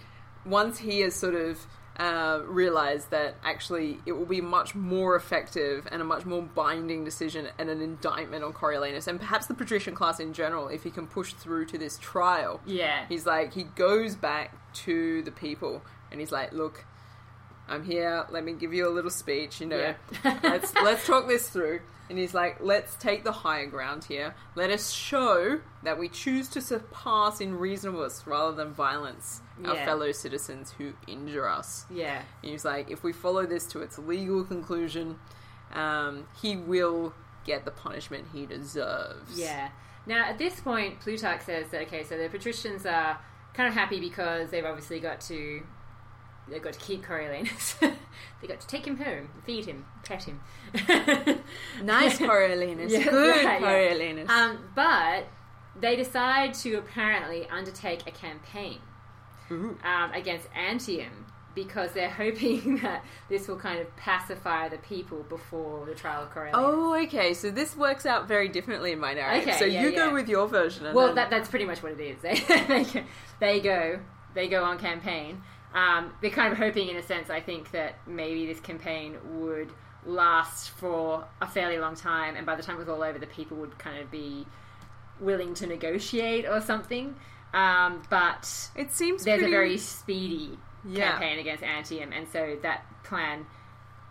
once 0.46 0.80
he 0.80 1.00
has 1.01 1.15
sort 1.15 1.36
of 1.36 1.58
uh, 1.98 2.39
realized 2.48 3.12
that 3.12 3.36
actually 3.43 4.00
it 4.05 4.13
will 4.13 4.25
be 4.25 4.41
much 4.41 4.74
more 4.74 5.15
effective 5.15 5.88
and 5.91 6.01
a 6.01 6.05
much 6.05 6.25
more 6.25 6.41
binding 6.41 7.03
decision 7.03 7.48
and 7.60 7.69
an 7.69 7.81
indictment 7.81 8.43
on 8.43 8.53
Coriolanus 8.53 9.07
and 9.07 9.19
perhaps 9.19 9.45
the 9.48 9.53
patrician 9.53 9.93
class 9.93 10.19
in 10.19 10.33
general 10.33 10.67
if 10.69 10.83
he 10.83 10.89
can 10.89 11.05
push 11.05 11.33
through 11.33 11.65
to 11.65 11.77
this 11.77 11.98
trial. 12.00 12.62
yeah. 12.65 13.05
He's 13.10 13.25
like, 13.25 13.53
he 13.53 13.63
goes 13.63 14.15
back 14.15 14.55
to 14.86 15.21
the 15.24 15.31
people 15.31 15.81
and 16.12 16.19
he's 16.19 16.31
like, 16.31 16.53
look, 16.53 16.86
I'm 17.67 17.83
here. 17.86 18.25
Let 18.31 18.43
me 18.43 18.53
give 18.53 18.74
you 18.74 18.88
a 18.88 18.91
little 18.93 19.12
speech. 19.12 19.62
You 19.62 19.67
know, 19.67 19.93
Yeah. 20.24 20.39
let's 20.43 20.74
let's 20.75 21.05
talk 21.05 21.27
this 21.27 21.50
through. 21.50 21.81
And 22.12 22.20
he's 22.20 22.34
like, 22.34 22.58
let's 22.60 22.94
take 22.96 23.24
the 23.24 23.32
higher 23.32 23.65
ground 23.65 24.03
here. 24.03 24.36
Let 24.56 24.70
us 24.70 24.91
show 24.91 25.62
that 25.84 25.98
we 25.98 26.10
choose 26.10 26.50
to 26.50 26.62
surpass 26.62 27.39
in 27.39 27.58
reasonableness 27.58 28.24
rather 28.27 28.53
than 28.53 28.74
violence 28.74 29.39
our 29.65 29.75
Yeah. 29.75 29.86
fellow 29.86 30.12
citizens 30.12 30.72
who 30.77 30.91
injure 31.08 31.48
us. 31.48 31.86
yeah. 31.89 32.22
And 32.44 32.51
he's 32.51 32.65
like, 32.65 32.91
if 32.91 33.01
we 33.01 33.13
follow 33.13 33.46
this 33.46 33.65
to 33.68 33.80
its 33.82 33.98
legal 33.98 34.44
conclusion, 34.44 35.20
um, 35.74 36.27
he 36.41 36.58
will 36.58 37.13
get 37.46 37.63
the 37.63 37.72
punishment 37.72 38.27
he 38.34 38.46
deserves. 38.46 39.39
Yeah. 39.39 39.70
Now, 40.06 40.25
at 40.25 40.38
this 40.38 40.60
point, 40.60 41.00
Plutarch 41.00 41.44
says 41.44 41.70
that 41.72 41.84
okay, 41.84 42.03
so 42.03 42.18
the 42.18 42.27
patricians 42.27 42.86
are 42.86 43.20
kind 43.53 43.70
of 43.70 43.74
happy 43.74 44.00
because 44.01 44.50
they've 44.50 44.65
obviously 44.65 45.00
got 45.00 45.22
to 45.22 45.63
they've 46.51 46.62
got 46.62 46.74
to 46.74 46.79
keep 46.79 47.03
Coriolanus. 47.03 47.75
they 47.79 48.48
got 48.48 48.60
to 48.60 48.67
take 48.67 48.86
him 48.86 48.98
home, 48.98 49.29
feed 49.46 49.65
him, 49.65 49.86
pet 50.03 50.24
him. 50.24 50.39
Nice 51.84 52.17
Coriolanus. 52.20 52.91
Yeah, 52.91 53.03
Good 53.10 53.43
yeah. 53.43 53.60
Coriolanus. 53.60 54.29
um, 54.29 54.60
but 54.75 55.25
they 55.79 55.96
decide 55.96 56.53
to 56.55 56.75
apparently 56.75 57.48
undertake 57.50 58.08
a 58.08 58.12
campaign 58.12 58.79
um, 59.50 60.12
against 60.13 60.48
Antium 60.53 61.25
because 61.53 61.91
they're 61.91 62.10
hoping 62.10 62.77
that 62.77 63.03
this 63.27 63.48
will 63.48 63.58
kind 63.58 63.79
of 63.79 63.93
pacify 63.98 64.70
the 64.70 64.77
people 64.77 65.24
before 65.24 65.86
the 65.86 65.93
trial 65.93 66.24
of 66.24 66.29
Coriolanus. 66.34 66.51
Oh, 66.53 67.01
okay. 67.03 67.34
So 67.34 67.51
this 67.51 67.75
works 67.75 68.05
out 68.05 68.27
very 68.27 68.48
differently 68.48 68.93
in 68.93 69.00
my 69.00 69.13
narrative. 69.13 69.50
Okay, 69.50 69.60
so 69.60 69.65
yeah, 69.65 69.81
you 69.84 69.89
yeah. 69.89 69.98
go 69.98 70.13
with 70.13 70.29
your 70.29 70.48
version. 70.48 70.86
And 70.86 70.96
Well, 70.96 71.08
then- 71.08 71.15
that, 71.15 71.29
that's 71.29 71.50
pretty 71.50 71.65
much 71.65 71.84
what 71.84 71.93
it 71.93 72.00
is. 72.00 72.22
They, 72.22 72.36
they, 72.67 72.84
go, 72.84 73.03
they 73.39 73.60
go 73.60 74.00
they 74.34 74.48
go 74.48 74.63
on 74.63 74.77
campaign. 74.79 75.41
Um, 75.74 76.13
they're 76.22 76.32
kind 76.32 76.51
of 76.51 76.58
hoping, 76.58 76.90
in 76.90 76.98
a 76.98 77.04
sense, 77.04 77.30
I 77.30 77.40
think 77.40 77.72
that 77.72 77.96
maybe 78.06 78.46
this 78.46 78.60
campaign 78.60 79.18
would 79.40 79.72
last 80.06 80.72
for 80.72 81.25
a 81.42 81.48
fairly 81.48 81.78
long 81.78 81.96
time, 81.96 82.36
and 82.36 82.46
by 82.46 82.56
the 82.56 82.63
time 82.63 82.75
it 82.75 82.80
was 82.80 82.90
all 82.90 83.04
over, 83.04 83.18
the 83.20 83.28
people 83.28 83.58
would 83.58 83.78
kind 83.78 84.00
of 84.00 84.12
be 84.12 84.46
willing 85.20 85.54
to 85.56 85.68
negotiate 85.68 86.46
or 86.48 86.60
something. 86.62 87.16
Um, 87.54 88.01
but 88.10 88.70
it 88.75 88.92
seems 88.92 89.24
there's 89.24 89.40
pretty... 89.40 89.54
a 89.54 89.56
very 89.56 89.78
speedy 89.78 90.58
Yeah. 90.86 91.12
campaign 91.12 91.40
against 91.40 91.63
Antium, 91.63 92.12
and 92.12 92.28
so 92.28 92.58
that 92.63 92.86
plan 93.04 93.46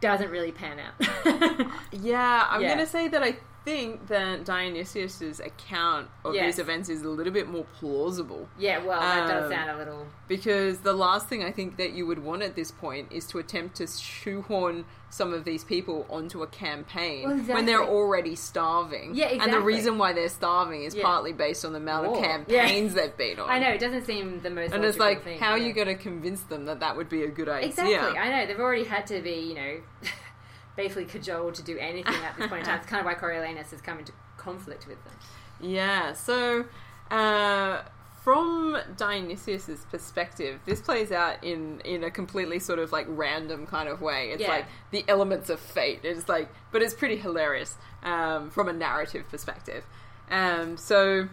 doesn't 0.01 0.31
really 0.31 0.53
pan 0.53 0.79
out. 0.79 0.95
Yeah, 1.93 2.47
I'm 2.49 2.63
Yeah. 2.63 2.69
going 2.69 2.79
to 2.79 2.87
say 2.87 3.09
that 3.09 3.23
I 3.23 3.37
think 3.65 4.09
that 4.09 4.45
Dionysius's 4.45 5.39
account 5.41 6.09
of 6.25 6.35
Yes. 6.35 6.45
these 6.57 6.59
events 6.61 6.89
is 6.89 7.03
a 7.03 7.09
little 7.09 7.33
bit 7.33 7.49
more 7.49 7.67
plausible 7.79 8.49
yeah, 8.59 8.79
well, 8.85 8.99
that 9.01 9.29
does 9.29 9.45
Um, 9.45 9.53
sound 9.53 9.71
a 9.71 9.77
little. 9.77 10.07
because 10.29 10.79
the 10.79 10.93
last 10.95 11.29
thing 11.29 11.45
I 11.45 11.53
think 11.53 11.77
that 11.77 11.93
you 11.93 12.07
would 12.07 12.21
want 12.25 12.43
at 12.43 12.55
this 12.57 12.71
point 12.71 13.09
is 13.13 13.27
to 13.27 13.39
attempt 13.39 13.77
to 13.77 13.87
shoehorn 13.87 14.85
some 15.13 15.35
of 15.35 15.45
these 15.45 15.65
people 15.65 16.07
onto 16.09 16.43
a 16.43 16.47
campaign 16.47 17.29
Well, 17.29 17.37
when 17.57 17.67
they're 17.67 17.83
already 17.85 18.37
starving. 18.37 19.15
Yeah, 19.15 19.25
exactly. 19.27 19.45
And 19.45 19.53
the 19.53 19.61
reason 19.67 19.99
why 19.99 20.13
they're 20.13 20.29
starving 20.29 20.85
is 20.85 20.95
Yeah. 20.95 21.03
partly 21.03 21.33
based 21.33 21.65
on 21.65 21.73
the 21.73 21.79
amount 21.79 22.07
War. 22.07 22.17
of 22.17 22.23
Yeah. 22.23 22.29
campaigns 22.63 22.95
they've 22.95 23.17
been 23.17 23.41
on. 23.41 23.51
I 23.51 23.59
know 23.59 23.71
it 23.71 23.81
doesn't 23.81 24.05
seem 24.07 24.41
the 24.41 24.51
most. 24.51 24.73
And 24.73 24.85
it's 24.85 24.99
like, 24.99 25.25
thing, 25.25 25.39
how 25.41 25.51
are 25.51 25.59
you 25.59 25.73
going 25.73 25.89
to 25.89 25.97
convince 25.97 26.43
them 26.43 26.65
that 26.67 26.79
that 26.81 26.97
would 26.97 27.09
be 27.09 27.25
a 27.25 27.29
good 27.29 27.49
idea? 27.49 27.69
Exactly. 27.71 28.19
I 28.19 28.31
know 28.31 28.47
they've 28.47 28.61
already 28.61 28.85
had 28.85 29.07
to 29.09 29.21
be, 29.21 29.33
you 29.33 29.55
know, 29.55 29.81
basically 30.77 31.05
cajoled 31.05 31.55
to 31.57 31.63
do 31.63 31.77
anything 31.79 32.15
at 32.15 32.37
this 32.37 32.49
point 32.49 32.61
in 32.61 32.67
time. 32.67 32.79
It's 32.79 32.87
kind 32.91 33.01
of 33.01 33.07
why 33.07 33.15
Coriolanus 33.15 33.71
has 33.71 33.81
come 33.81 33.99
into 33.99 34.13
conflict 34.37 34.87
with 34.87 35.03
them. 35.05 35.15
Yeah, 35.61 36.15
so 36.15 36.65
uh, 37.11 37.83
from 38.25 38.79
Dionysius's 38.97 39.85
perspective, 39.91 40.61
this 40.67 40.81
plays 40.81 41.13
out 41.13 41.43
in 41.45 41.81
in 41.85 42.05
a 42.05 42.11
completely 42.11 42.59
sort 42.59 42.79
of 42.79 42.93
like 42.93 43.07
random 43.09 43.67
kind 43.67 43.89
of 43.89 44.01
way. 44.01 44.31
It's 44.31 44.43
Yeah. 44.43 44.49
like 44.49 44.67
the 44.91 45.05
elements 45.09 45.51
of 45.51 45.61
fate. 45.61 46.01
It's 46.05 46.29
like, 46.29 46.49
but 46.73 46.83
it's 46.83 46.95
pretty 46.95 47.17
hilarious 47.17 47.77
um, 48.03 48.51
from 48.51 48.69
a 48.69 48.73
narrative 48.73 49.29
perspective. 49.29 49.85
Um, 50.31 50.77
so 50.77 51.29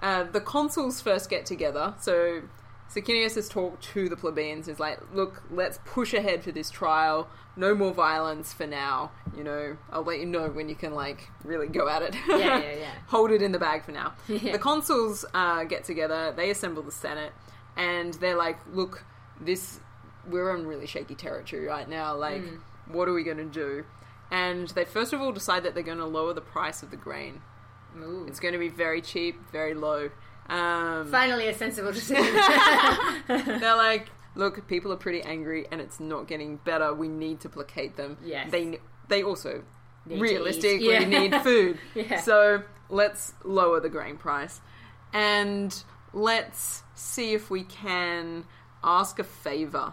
uh, 0.00 0.24
the 0.24 0.40
consuls 0.40 1.00
first 1.00 1.28
get 1.28 1.44
together. 1.46 1.94
So 2.00 2.42
Sicinius 2.94 3.34
has 3.34 3.48
talked 3.48 3.82
to 3.94 4.08
the 4.08 4.16
plebeians. 4.16 4.68
Is 4.68 4.78
like, 4.80 4.98
look, 5.12 5.42
let's 5.50 5.78
push 5.84 6.14
ahead 6.14 6.42
for 6.44 6.52
this 6.52 6.70
trial. 6.70 7.28
No 7.56 7.74
more 7.74 7.92
violence 7.92 8.52
for 8.52 8.66
now. 8.66 9.10
You 9.36 9.44
know, 9.44 9.76
I'll 9.90 10.04
let 10.04 10.20
you 10.20 10.26
know 10.26 10.48
when 10.48 10.68
you 10.68 10.74
can 10.74 10.94
like 10.94 11.28
really 11.44 11.66
go 11.68 11.88
at 11.88 12.02
it. 12.02 12.14
Yeah, 12.28 12.36
yeah, 12.38 12.60
yeah. 12.78 12.90
Hold 13.08 13.30
it 13.32 13.42
in 13.42 13.52
the 13.52 13.58
bag 13.58 13.84
for 13.84 13.92
now. 13.92 14.14
Yeah. 14.28 14.52
The 14.52 14.58
consuls 14.58 15.24
uh, 15.34 15.64
get 15.64 15.84
together. 15.84 16.32
They 16.36 16.50
assemble 16.50 16.82
the 16.82 16.92
senate, 16.92 17.32
and 17.76 18.14
they're 18.14 18.36
like, 18.36 18.58
look, 18.72 19.04
this 19.40 19.80
we're 20.28 20.50
on 20.50 20.66
really 20.66 20.86
shaky 20.86 21.14
territory 21.14 21.66
right 21.66 21.88
now. 21.88 22.14
Like, 22.16 22.42
Mm. 22.42 22.58
what 22.88 23.08
are 23.08 23.12
we 23.14 23.22
going 23.24 23.36
to 23.38 23.44
do? 23.44 23.84
And 24.30 24.68
they 24.70 24.84
first 24.84 25.12
of 25.12 25.20
all 25.20 25.30
decide 25.32 25.62
that 25.62 25.74
they're 25.74 25.82
going 25.84 25.98
to 25.98 26.04
lower 26.06 26.32
the 26.34 26.40
price 26.40 26.82
of 26.82 26.90
the 26.90 26.96
grain. 26.96 27.42
Ooh. 27.96 28.26
It's 28.26 28.40
going 28.40 28.52
to 28.52 28.58
be 28.58 28.68
very 28.68 29.00
cheap, 29.00 29.36
very 29.52 29.72
low. 29.74 30.10
Um, 30.48 31.08
Finally, 31.10 31.48
a 31.48 31.54
sensible 31.54 31.92
decision. 31.92 32.24
they're 33.28 33.76
like, 33.76 34.08
look, 34.34 34.66
people 34.68 34.92
are 34.92 34.96
pretty 34.96 35.22
angry, 35.22 35.66
and 35.70 35.80
it's 35.80 35.98
not 36.00 36.28
getting 36.28 36.56
better. 36.58 36.92
We 36.94 37.08
need 37.08 37.40
to 37.40 37.48
placate 37.48 37.96
them. 37.96 38.16
Yes. 38.24 38.50
They 38.50 38.78
they 39.08 39.22
also 39.22 39.62
Need 40.06 40.20
realistically. 40.20 40.90
Yeah. 40.92 41.04
need 41.04 41.34
food. 41.42 41.78
Yeah. 41.94 42.20
So 42.20 42.62
let's 42.88 43.34
lower 43.44 43.80
the 43.80 43.88
grain 43.88 44.16
price, 44.16 44.60
and 45.12 45.74
let's 46.12 46.82
see 46.94 47.34
if 47.34 47.50
we 47.50 47.64
can 47.64 48.44
ask 48.84 49.18
a 49.18 49.24
favor 49.24 49.92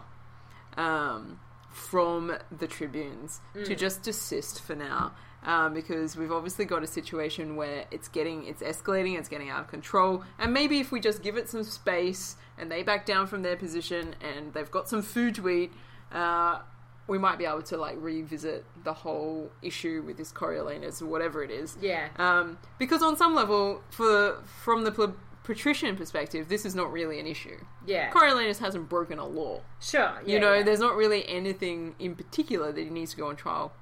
um, 0.76 1.40
from 1.70 2.36
the 2.56 2.66
tribunes 2.68 3.40
Mm. 3.56 3.64
to 3.66 3.74
just 3.74 4.02
desist 4.02 4.60
for 4.62 4.74
now. 4.76 5.12
Um, 5.44 5.74
because 5.74 6.16
we've 6.16 6.32
obviously 6.32 6.64
got 6.64 6.82
a 6.82 6.86
situation 6.86 7.54
where 7.54 7.84
it's 7.90 8.08
getting, 8.08 8.46
it's 8.46 8.62
escalating, 8.62 9.18
it's 9.18 9.28
getting 9.28 9.50
out 9.50 9.60
of 9.60 9.68
control, 9.68 10.24
and 10.38 10.54
maybe 10.54 10.78
if 10.78 10.90
we 10.90 11.00
just 11.00 11.22
give 11.22 11.36
it 11.36 11.50
some 11.50 11.62
space 11.64 12.36
and 12.56 12.72
they 12.72 12.82
back 12.82 13.04
down 13.04 13.26
from 13.26 13.42
their 13.42 13.56
position 13.56 14.14
and 14.22 14.54
they've 14.54 14.70
got 14.70 14.88
some 14.88 15.02
food 15.02 15.34
to 15.34 15.48
eat, 15.50 15.72
uh, 16.12 16.60
we 17.06 17.18
might 17.18 17.38
be 17.38 17.44
able 17.44 17.62
to 17.62 17.76
like 17.76 17.96
revisit 17.98 18.64
the 18.82 18.92
whole 18.92 19.50
issue 19.62 20.02
with 20.06 20.16
this 20.16 20.32
Coriolanus 20.32 21.02
or 21.02 21.06
whatever 21.06 21.42
it 21.42 21.50
is. 21.50 21.76
Yeah. 21.80 22.08
Um, 22.16 22.58
because 22.78 23.02
on 23.02 23.16
some 23.16 23.34
level, 23.34 23.82
for 23.90 24.42
from 24.62 24.84
the 24.84 24.90
pl- 24.90 25.16
patrician 25.42 25.96
perspective, 25.96 26.48
this 26.48 26.64
is 26.64 26.74
not 26.74 26.90
really 26.90 27.20
an 27.20 27.26
issue. 27.26 27.58
Yeah. 27.86 28.10
Coriolanus 28.10 28.58
hasn't 28.58 28.88
broken 28.88 29.18
a 29.18 29.26
law. 29.26 29.60
Sure. 29.80 30.14
Yeah, 30.24 30.34
you 30.34 30.40
know, 30.40 30.54
yeah. 30.54 30.62
there's 30.62 30.80
not 30.80 30.96
really 30.96 31.28
anything 31.28 31.94
in 31.98 32.14
particular 32.14 32.72
that 32.72 32.82
he 32.82 32.90
needs 32.90 33.10
to 33.12 33.18
go 33.18 33.28
on 33.28 33.36
trial 33.36 33.72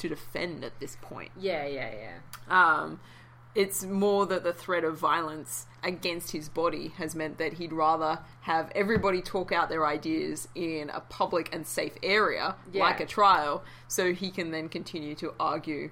to 0.00 0.08
defend 0.08 0.64
at 0.64 0.78
this 0.80 0.96
point. 1.00 1.30
Yeah, 1.38 1.66
yeah, 1.66 1.90
yeah. 1.94 2.18
Um, 2.48 3.00
it's 3.54 3.84
more 3.84 4.26
that 4.26 4.44
the 4.44 4.52
threat 4.52 4.84
of 4.84 4.96
violence 4.98 5.66
against 5.82 6.30
his 6.32 6.48
body 6.48 6.88
has 6.98 7.14
meant 7.16 7.38
that 7.38 7.54
he'd 7.54 7.72
rather 7.72 8.20
have 8.42 8.70
everybody 8.74 9.20
talk 9.22 9.50
out 9.50 9.68
their 9.68 9.86
ideas 9.86 10.46
in 10.54 10.90
a 10.90 11.00
public 11.00 11.52
and 11.54 11.66
safe 11.66 11.94
area, 12.02 12.54
Yeah. 12.72 12.84
like 12.84 13.00
a 13.00 13.06
trial, 13.06 13.64
so 13.88 14.12
he 14.14 14.30
can 14.30 14.50
then 14.52 14.68
continue 14.68 15.14
to 15.16 15.32
argue 15.40 15.90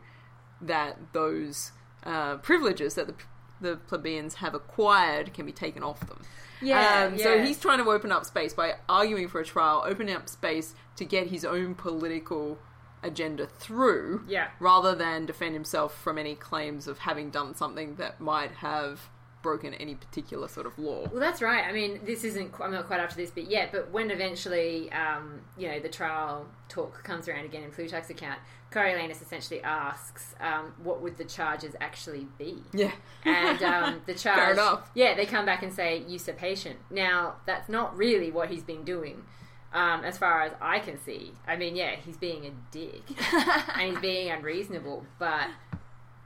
that 0.60 0.96
those 1.12 1.72
uh, 2.04 2.36
privileges 2.36 2.94
that 2.94 3.06
the, 3.08 3.14
the 3.60 3.76
plebeians 3.76 4.34
have 4.34 4.54
acquired 4.54 5.34
can 5.34 5.44
be 5.46 5.52
taken 5.52 5.82
off 5.82 6.00
them. 6.06 6.20
Yeah, 6.60 7.08
Um, 7.12 7.18
So 7.18 7.42
he's 7.42 7.58
trying 7.58 7.78
to 7.82 7.90
open 7.90 8.10
up 8.12 8.24
space 8.24 8.52
by 8.54 8.74
arguing 8.88 9.28
for 9.28 9.40
a 9.40 9.44
trial, 9.44 9.82
opening 9.86 10.14
up 10.14 10.28
space 10.28 10.74
to 10.96 11.04
get 11.04 11.28
his 11.28 11.44
own 11.44 11.74
political 11.74 12.58
agenda 13.02 13.46
through 13.46 14.24
Yeah. 14.26 14.48
rather 14.60 14.94
than 14.94 15.26
defend 15.26 15.54
himself 15.54 15.96
from 15.96 16.18
any 16.18 16.34
claims 16.34 16.86
of 16.88 16.98
having 16.98 17.30
done 17.30 17.54
something 17.54 17.96
that 17.96 18.20
might 18.20 18.50
have 18.56 19.08
broken 19.40 19.72
any 19.74 19.94
particular 19.94 20.48
sort 20.48 20.66
of 20.66 20.76
law. 20.80 21.06
Well, 21.10 21.20
that's 21.20 21.40
right. 21.40 21.64
I 21.64 21.70
mean, 21.72 22.00
this 22.04 22.24
isn't. 22.24 22.52
I'm 22.60 22.72
not 22.72 22.86
quite 22.88 22.98
up 22.98 23.08
to 23.10 23.16
this 23.16 23.30
bit 23.30 23.46
yet, 23.46 23.70
but 23.70 23.92
when 23.92 24.10
eventually, 24.10 24.90
um, 24.92 25.42
you 25.56 25.68
know, 25.68 25.78
the 25.78 25.88
trial 25.88 26.48
talk 26.68 27.04
comes 27.04 27.28
around 27.28 27.44
again 27.44 27.62
in 27.62 27.70
Plutarch's 27.70 28.10
account, 28.10 28.40
Coriolanus 28.72 29.22
essentially 29.22 29.62
asks, 29.62 30.34
um, 30.40 30.74
"What 30.82 31.00
would 31.02 31.18
the 31.18 31.24
charges 31.24 31.76
actually 31.80 32.26
be?" 32.36 32.64
Yeah. 32.72 32.90
And 33.24 33.62
um, 33.62 34.02
the 34.06 34.14
charge, 34.14 34.38
Fair 34.38 34.52
enough. 34.54 34.90
yeah, 34.94 35.14
they 35.14 35.24
come 35.24 35.46
back 35.46 35.62
and 35.62 35.72
say 35.72 35.98
usurpation. 36.08 36.76
Now, 36.90 37.36
that's 37.46 37.68
not 37.68 37.96
really 37.96 38.32
what 38.32 38.50
he's 38.50 38.64
been 38.64 38.82
doing, 38.84 39.22
um, 39.72 40.04
as 40.04 40.16
far 40.18 40.42
as 40.42 40.52
I 40.60 40.78
can 40.80 40.98
see. 41.04 41.32
I 41.46 41.56
mean, 41.56 41.76
yeah, 41.76 41.96
he's 41.96 42.16
being 42.16 42.46
a 42.46 42.50
dick 42.70 43.02
and 43.74 43.90
he's 43.92 43.98
being 44.00 44.30
unreasonable, 44.30 45.04
but 45.18 45.48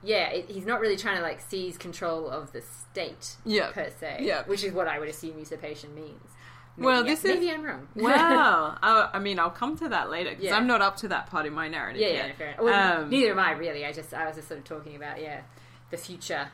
yeah, 0.03 0.29
it, 0.31 0.51
he's 0.51 0.67
not 0.67 0.81
really 0.81 0.97
trying 0.97 1.17
to 1.17 1.23
like 1.23 1.41
seize 1.41 1.77
control 1.77 2.29
of 2.29 2.53
the 2.53 2.63
state 2.63 3.37
Yeah. 3.45 3.71
per 3.73 3.91
se, 4.01 4.19
Yeah. 4.21 4.45
which 4.47 4.65
is 4.65 4.73
what 4.73 4.89
I 4.89 4.99
would 4.99 5.09
assume 5.09 5.39
usurpation 5.39 5.95
means. 5.95 6.21
Maybe 6.77 6.87
Well, 6.87 7.05
this 7.05 7.25
is- 7.25 7.35
maybe 7.35 7.51
I'm 7.51 7.63
wrong. 7.63 7.87
Well, 7.95 8.79
I, 8.83 9.11
I 9.15 9.19
mean, 9.19 9.39
I'll 9.39 9.51
come 9.51 9.77
to 9.79 9.89
that 9.91 10.09
later 10.11 10.31
because 10.31 10.45
Yeah. 10.45 10.57
I'm 10.57 10.67
not 10.67 10.81
up 10.81 10.97
to 10.99 11.09
that 11.09 11.27
part 11.27 11.45
in 11.47 11.53
my 11.53 11.69
narrative 11.69 12.01
yeah, 12.01 12.09
yet. 12.09 12.27
yeah, 12.29 12.33
fair 12.35 12.49
enough. 12.49 12.61
Well, 12.63 13.03
Um, 13.03 13.11
neither 13.11 13.33
am 13.33 13.39
I 13.39 13.53
really. 13.53 13.85
I 13.85 13.93
just 13.93 14.15
I 14.15 14.27
was 14.27 14.37
just 14.37 14.49
sort 14.49 14.59
of 14.59 14.65
talking 14.65 14.97
about 14.97 15.21
yeah 15.21 15.43
the 15.91 15.97
future. 15.99 16.49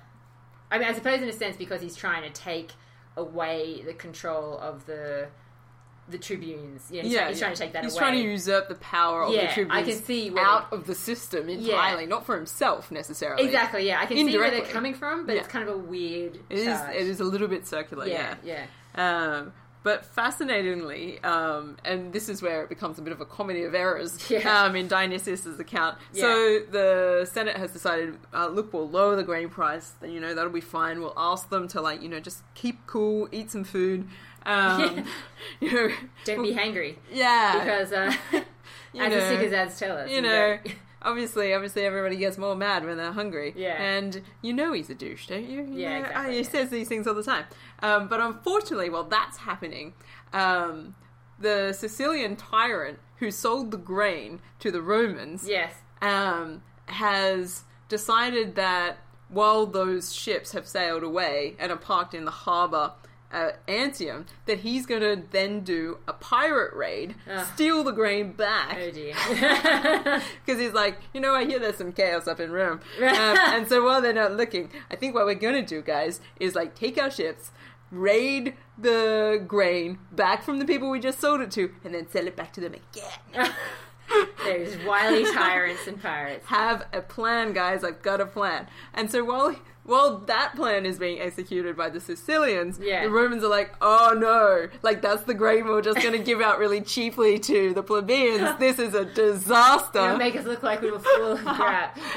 I 0.70 0.78
mean, 0.78 0.88
I 0.88 0.92
suppose 0.92 1.22
in 1.22 1.28
a 1.28 1.32
sense 1.32 1.56
because 1.56 1.80
he's 1.80 1.96
trying 1.96 2.22
to 2.24 2.30
take 2.30 2.72
away 3.16 3.82
the 3.82 3.94
control 3.94 4.58
of 4.58 4.84
the 4.86 5.28
the 6.10 6.18
tribunes. 6.18 6.90
Know, 6.90 7.00
he's, 7.02 7.12
yeah, 7.12 7.20
trying, 7.20 7.28
he's 7.30 7.38
yeah. 7.40 7.44
trying 7.46 7.54
to 7.54 7.62
take 7.62 7.72
that 7.72 7.78
away. 7.80 7.84
He's 7.86 7.92
away. 7.94 8.00
trying 8.00 8.14
to 8.22 8.28
usurp 8.30 8.68
the 8.68 8.74
power 8.76 9.22
of 9.24 9.32
Yeah, 9.34 9.46
the 9.48 9.52
tribunes 9.52 9.78
I 9.78 9.82
can 9.82 10.02
see 10.02 10.30
where 10.30 10.44
out 10.44 10.72
of 10.72 10.86
the 10.86 10.94
system 10.94 11.48
entirely, 11.48 12.06
not 12.06 12.24
for 12.26 12.36
himself 12.36 12.90
necessarily. 12.90 13.44
exactly. 13.44 13.86
Yeah, 13.86 14.00
I 14.00 14.06
can 14.06 14.16
see 14.16 14.36
where 14.38 14.50
they're 14.50 14.62
coming 14.62 14.94
from, 14.94 15.26
but 15.26 15.34
Yeah. 15.34 15.40
it's 15.40 15.48
kind 15.48 15.68
of 15.68 15.74
a 15.74 15.78
weird. 15.78 16.38
It 16.50 16.58
is. 16.58 16.64
charge. 16.66 16.94
It 16.96 17.06
is 17.06 17.20
a 17.20 17.24
little 17.24 17.48
bit 17.48 17.66
circular. 17.66 18.06
Yeah, 18.06 18.34
Yeah. 18.42 18.66
yeah. 18.96 19.34
Um, 19.38 19.52
but 19.84 20.04
fascinatingly, 20.04 21.22
um, 21.22 21.76
and 21.84 22.12
this 22.12 22.28
is 22.28 22.42
where 22.42 22.62
it 22.62 22.68
becomes 22.68 22.98
a 22.98 23.02
bit 23.02 23.12
of 23.12 23.20
a 23.20 23.24
comedy 23.24 23.62
of 23.62 23.74
errors 23.74 24.18
Yeah. 24.30 24.62
um, 24.64 24.76
in 24.76 24.88
Dionysius's 24.88 25.58
account. 25.60 25.98
Yeah. 26.12 26.22
So 26.22 26.58
the 26.70 27.28
Senate 27.32 27.56
has 27.56 27.72
decided, 27.72 28.16
uh, 28.34 28.48
look, 28.48 28.72
we'll 28.72 28.88
lower 28.88 29.16
the 29.16 29.22
grain 29.22 29.48
price. 29.48 29.92
Then 30.00 30.10
you 30.10 30.20
know 30.20 30.34
that'll 30.34 30.50
be 30.52 30.60
fine. 30.60 31.00
We'll 31.00 31.14
ask 31.16 31.48
them 31.50 31.68
to 31.68 31.80
like 31.80 32.02
you 32.02 32.08
know 32.08 32.20
just 32.20 32.42
keep 32.54 32.86
cool, 32.86 33.28
eat 33.32 33.50
some 33.50 33.64
food. 33.64 34.08
Um, 34.48 35.04
Don't 36.24 36.42
be 36.42 36.54
hangry 36.54 36.96
yeah, 37.12 37.58
because 37.64 37.92
uh, 37.92 38.12
you 38.92 39.02
as 39.02 39.10
know, 39.10 39.20
the 39.20 39.26
Snickers 39.28 39.52
ads 39.52 39.78
tell 39.78 39.96
us, 39.96 40.10
you 40.10 40.20
know. 40.22 40.58
Obviously, 41.00 41.54
obviously, 41.54 41.84
everybody 41.84 42.16
gets 42.16 42.36
more 42.38 42.56
mad 42.56 42.84
when 42.84 42.96
they're 42.96 43.12
hungry. 43.12 43.52
Yeah. 43.56 43.80
and 43.80 44.20
you 44.42 44.52
know 44.52 44.72
he's 44.72 44.90
a 44.90 44.96
douche, 44.96 45.28
don't 45.28 45.48
you? 45.48 45.62
You 45.62 45.74
Yeah, 45.74 45.90
know, 45.90 45.98
exactly, 46.00 46.26
ah, 46.26 46.30
he 46.32 46.36
yeah. 46.38 46.42
says 46.48 46.70
these 46.70 46.88
things 46.88 47.06
all 47.06 47.14
the 47.14 47.22
time. 47.22 47.44
Um, 47.78 48.08
but 48.08 48.18
unfortunately, 48.18 48.90
while 48.90 49.04
that's 49.04 49.36
happening, 49.38 49.94
um, 50.32 50.96
the 51.38 51.72
Sicilian 51.72 52.34
tyrant 52.34 52.98
who 53.18 53.30
sold 53.30 53.70
the 53.70 53.76
grain 53.76 54.40
to 54.58 54.72
the 54.72 54.82
Romans 54.82 55.46
yes, 55.48 55.72
um, 56.02 56.62
has 56.86 57.62
decided 57.88 58.56
that 58.56 58.98
while 59.28 59.66
those 59.66 60.12
ships 60.12 60.50
have 60.50 60.66
sailed 60.66 61.04
away 61.04 61.54
and 61.60 61.70
are 61.70 61.76
parked 61.76 62.12
in 62.12 62.24
the 62.24 62.32
harbour 62.32 62.90
at 63.30 63.64
Antium, 63.66 64.24
that 64.46 64.60
he's 64.60 64.86
going 64.86 65.02
to 65.02 65.22
then 65.30 65.60
do 65.60 65.98
a 66.08 66.12
pirate 66.14 66.72
raid, 66.74 67.14
Ugh. 67.30 67.46
steal 67.54 67.84
the 67.84 67.92
grain 67.92 68.32
back. 68.32 68.78
oh 68.80 68.90
dear. 68.90 69.14
Because 70.44 70.60
he's 70.60 70.72
like, 70.72 70.98
you 71.12 71.20
know, 71.20 71.34
I 71.34 71.44
hear 71.44 71.58
there's 71.58 71.76
some 71.76 71.92
chaos 71.92 72.26
up 72.26 72.40
in 72.40 72.50
Rome. 72.50 72.80
Um, 72.98 73.02
and 73.08 73.68
so 73.68 73.84
while 73.84 74.00
they're 74.00 74.12
not 74.12 74.32
looking, 74.32 74.70
I 74.90 74.96
think 74.96 75.14
what 75.14 75.26
we're 75.26 75.34
going 75.34 75.54
to 75.54 75.62
do, 75.62 75.82
guys, 75.82 76.20
is 76.40 76.54
like 76.54 76.74
take 76.74 76.96
our 77.00 77.10
ships, 77.10 77.50
raid 77.90 78.54
the 78.78 79.42
grain 79.46 79.98
back 80.12 80.42
from 80.42 80.58
the 80.58 80.64
people 80.64 80.90
we 80.90 81.00
just 81.00 81.20
sold 81.20 81.40
it 81.40 81.50
to, 81.52 81.70
and 81.84 81.94
then 81.94 82.08
sell 82.08 82.26
it 82.26 82.36
back 82.36 82.52
to 82.54 82.60
them 82.60 82.74
again. 82.74 83.52
There's 84.44 84.74
wily 84.86 85.24
tyrants 85.34 85.86
and 85.86 86.00
pirates. 86.00 86.46
Have 86.46 86.86
a 86.94 87.02
plan, 87.02 87.52
guys. 87.52 87.84
I've 87.84 88.00
got 88.00 88.22
a 88.22 88.26
plan. 88.26 88.66
And 88.94 89.10
so 89.10 89.22
while 89.22 89.54
while 89.88 90.18
that 90.18 90.54
plan 90.54 90.86
is 90.86 90.98
being 90.98 91.20
executed 91.20 91.76
by 91.76 91.88
the 91.90 91.98
Sicilians, 92.00 92.78
Yeah. 92.80 93.02
the 93.02 93.10
Romans 93.10 93.42
are 93.42 93.48
like, 93.48 93.74
oh 93.80 94.14
no, 94.16 94.68
like 94.82 95.02
that's 95.02 95.22
the 95.24 95.34
grain 95.34 95.66
we're 95.66 95.82
just 95.82 96.00
going 96.00 96.12
to 96.12 96.22
give 96.22 96.40
out 96.40 96.58
really 96.58 96.80
cheaply 96.80 97.38
to 97.40 97.74
the 97.74 97.82
plebeians. 97.82 98.48
This 98.60 98.78
is 98.78 98.94
a 98.94 99.04
disaster. 99.04 99.98
It'll 99.98 100.16
make 100.18 100.36
us 100.36 100.44
look 100.44 100.62
like 100.62 100.82
we 100.82 100.90
were 100.90 100.98
full 101.00 101.32
of 101.32 101.44
crap. 101.44 101.98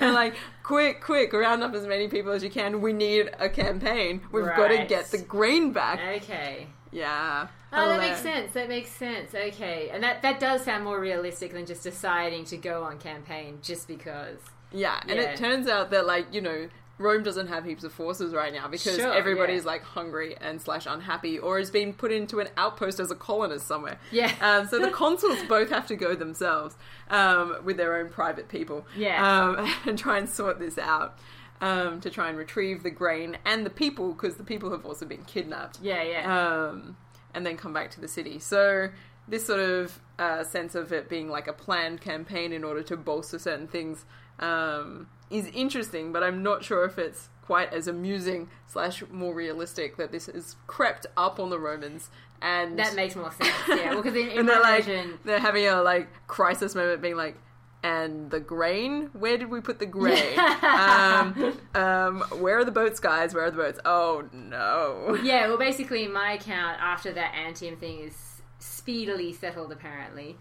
and 0.00 0.14
like, 0.14 0.34
quick, 0.62 1.02
quick, 1.02 1.32
round 1.32 1.62
up 1.62 1.74
as 1.74 1.86
many 1.86 2.08
people 2.08 2.32
as 2.32 2.42
you 2.42 2.50
can. 2.50 2.80
We 2.80 2.92
need 2.92 3.30
a 3.38 3.48
campaign. 3.48 4.22
We've 4.32 4.46
got 4.46 4.68
to 4.68 4.84
get 4.86 5.10
the 5.10 5.18
grain 5.18 5.72
back. 5.72 6.00
okay. 6.22 6.68
Yeah. 6.90 7.48
Oh, 7.72 7.86
that 7.88 8.00
makes 8.00 8.20
sense. 8.22 8.52
That 8.54 8.68
makes 8.70 8.90
sense. 8.90 9.34
Okay, 9.34 9.90
and 9.92 10.02
that 10.02 10.22
that 10.22 10.40
does 10.40 10.64
sound 10.64 10.84
more 10.84 10.98
realistic 10.98 11.52
than 11.52 11.66
just 11.66 11.82
deciding 11.82 12.46
to 12.46 12.56
go 12.56 12.82
on 12.84 12.96
campaign 12.98 13.58
just 13.62 13.86
because. 13.86 14.38
Yeah, 14.72 14.98
and 15.06 15.18
Yeah. 15.18 15.32
it 15.32 15.36
turns 15.36 15.68
out 15.68 15.90
that 15.90 16.06
like 16.06 16.32
you 16.32 16.40
know 16.40 16.68
Rome 16.98 17.22
doesn't 17.22 17.46
have 17.46 17.64
heaps 17.64 17.84
of 17.84 17.92
forces 17.92 18.34
right 18.34 18.52
now 18.52 18.66
because 18.68 18.96
Sure, 18.96 19.12
everybody's 19.12 19.62
yeah. 19.62 19.70
like 19.70 19.82
hungry 19.84 20.36
and 20.40 20.60
slash 20.60 20.84
unhappy 20.86 21.38
or 21.38 21.58
has 21.58 21.70
been 21.70 21.92
put 21.92 22.10
into 22.10 22.40
an 22.40 22.48
outpost 22.56 22.98
as 23.00 23.10
a 23.10 23.14
colonist 23.14 23.66
somewhere. 23.66 23.98
Yeah. 24.10 24.32
Um, 24.40 24.66
so 24.66 24.78
the 24.78 24.90
consuls 24.90 25.38
both 25.48 25.70
have 25.70 25.86
to 25.88 25.96
go 25.96 26.14
themselves 26.14 26.76
um, 27.10 27.56
with 27.64 27.76
their 27.76 27.96
own 27.96 28.08
private 28.10 28.48
people. 28.48 28.86
Yeah. 28.96 29.18
Um, 29.42 29.72
and 29.86 29.98
try 29.98 30.18
and 30.18 30.28
sort 30.28 30.58
this 30.58 30.78
out. 30.78 31.18
Um, 31.60 32.00
to 32.02 32.10
try 32.10 32.28
and 32.28 32.38
retrieve 32.38 32.84
the 32.84 32.90
grain 32.90 33.36
and 33.44 33.66
the 33.66 33.70
people 33.70 34.12
because 34.12 34.36
the 34.36 34.44
people 34.44 34.70
have 34.70 34.86
also 34.86 35.04
been 35.04 35.24
kidnapped 35.24 35.80
Yeah, 35.82 36.04
yeah. 36.04 36.66
um, 36.68 36.96
and 37.34 37.44
then 37.44 37.56
come 37.56 37.72
back 37.72 37.90
to 37.92 38.00
the 38.00 38.06
city. 38.06 38.38
So 38.38 38.90
this 39.26 39.44
sort 39.46 39.58
of 39.58 40.00
uh, 40.20 40.44
sense 40.44 40.76
of 40.76 40.92
it 40.92 41.08
being 41.08 41.28
like 41.28 41.48
a 41.48 41.52
planned 41.52 42.00
campaign 42.00 42.52
in 42.52 42.62
order 42.62 42.84
to 42.84 42.96
bolster 42.96 43.40
certain 43.40 43.66
things 43.66 44.04
um, 44.38 45.08
is 45.30 45.46
interesting, 45.54 46.12
but 46.12 46.22
I'm 46.22 46.42
not 46.42 46.64
sure 46.64 46.84
if 46.84 46.98
it's 46.98 47.28
quite 47.42 47.72
as 47.72 47.88
amusing 47.88 48.48
slash 48.66 49.02
more 49.10 49.34
realistic 49.34 49.96
that 49.96 50.12
this 50.12 50.26
has 50.26 50.56
crept 50.66 51.06
up 51.16 51.40
on 51.40 51.48
the 51.48 51.58
Romans 51.58 52.10
and 52.42 52.78
that 52.78 52.94
makes 52.94 53.16
more 53.16 53.32
sense. 53.32 53.50
Yeah, 53.68 53.90
well, 53.90 54.02
because 54.02 54.14
in, 54.14 54.28
in 54.38 54.46
they're 54.46 54.60
like 54.60 54.84
version, 54.84 55.18
they're 55.24 55.40
having 55.40 55.66
a 55.66 55.82
like 55.82 56.08
crisis 56.26 56.74
moment, 56.74 57.02
being 57.02 57.16
like. 57.16 57.36
And 57.80 58.28
the 58.28 58.40
grain? 58.40 59.08
Where 59.12 59.38
did 59.38 59.50
we 59.50 59.60
put 59.60 59.78
the 59.78 59.86
grain? 59.86 60.36
um, 60.64 61.56
um, 61.76 62.22
where 62.40 62.58
are 62.58 62.64
the 62.64 62.72
boats, 62.72 62.98
guys? 62.98 63.34
Where 63.34 63.44
are 63.44 63.52
the 63.52 63.56
boats? 63.56 63.78
Oh 63.84 64.28
no! 64.32 65.16
yeah, 65.22 65.46
well, 65.46 65.58
basically, 65.58 66.02
in 66.02 66.12
my 66.12 66.32
account 66.32 66.80
after 66.80 67.12
that 67.12 67.34
Antium 67.34 67.78
thing 67.78 68.00
is 68.00 68.42
speedily 68.58 69.32
settled, 69.32 69.70
apparently. 69.70 70.36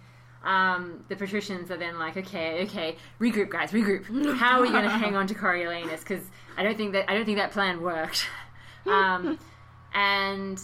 Um, 0.47 1.03
the 1.09 1.15
patricians 1.17 1.69
are 1.71 1.77
then 1.77 1.99
like, 1.99 2.15
okay, 2.15 2.63
okay, 2.63 2.95
regroup, 3.19 3.49
guys, 3.49 3.71
regroup. 3.71 4.37
How 4.37 4.59
are 4.59 4.61
we 4.61 4.69
going 4.69 4.85
to 4.85 4.89
hang 4.89 5.13
on 5.15 5.27
to 5.27 5.33
Coriolanus? 5.43 5.99
Because 5.99 6.23
I 6.55 6.63
don't 6.63 6.77
think 6.77 6.93
that 6.93 7.09
I 7.11 7.15
don't 7.15 7.25
think 7.25 7.37
that 7.37 7.51
plan 7.51 7.81
worked. 7.81 8.25
Um, 8.85 9.37
and 9.93 10.57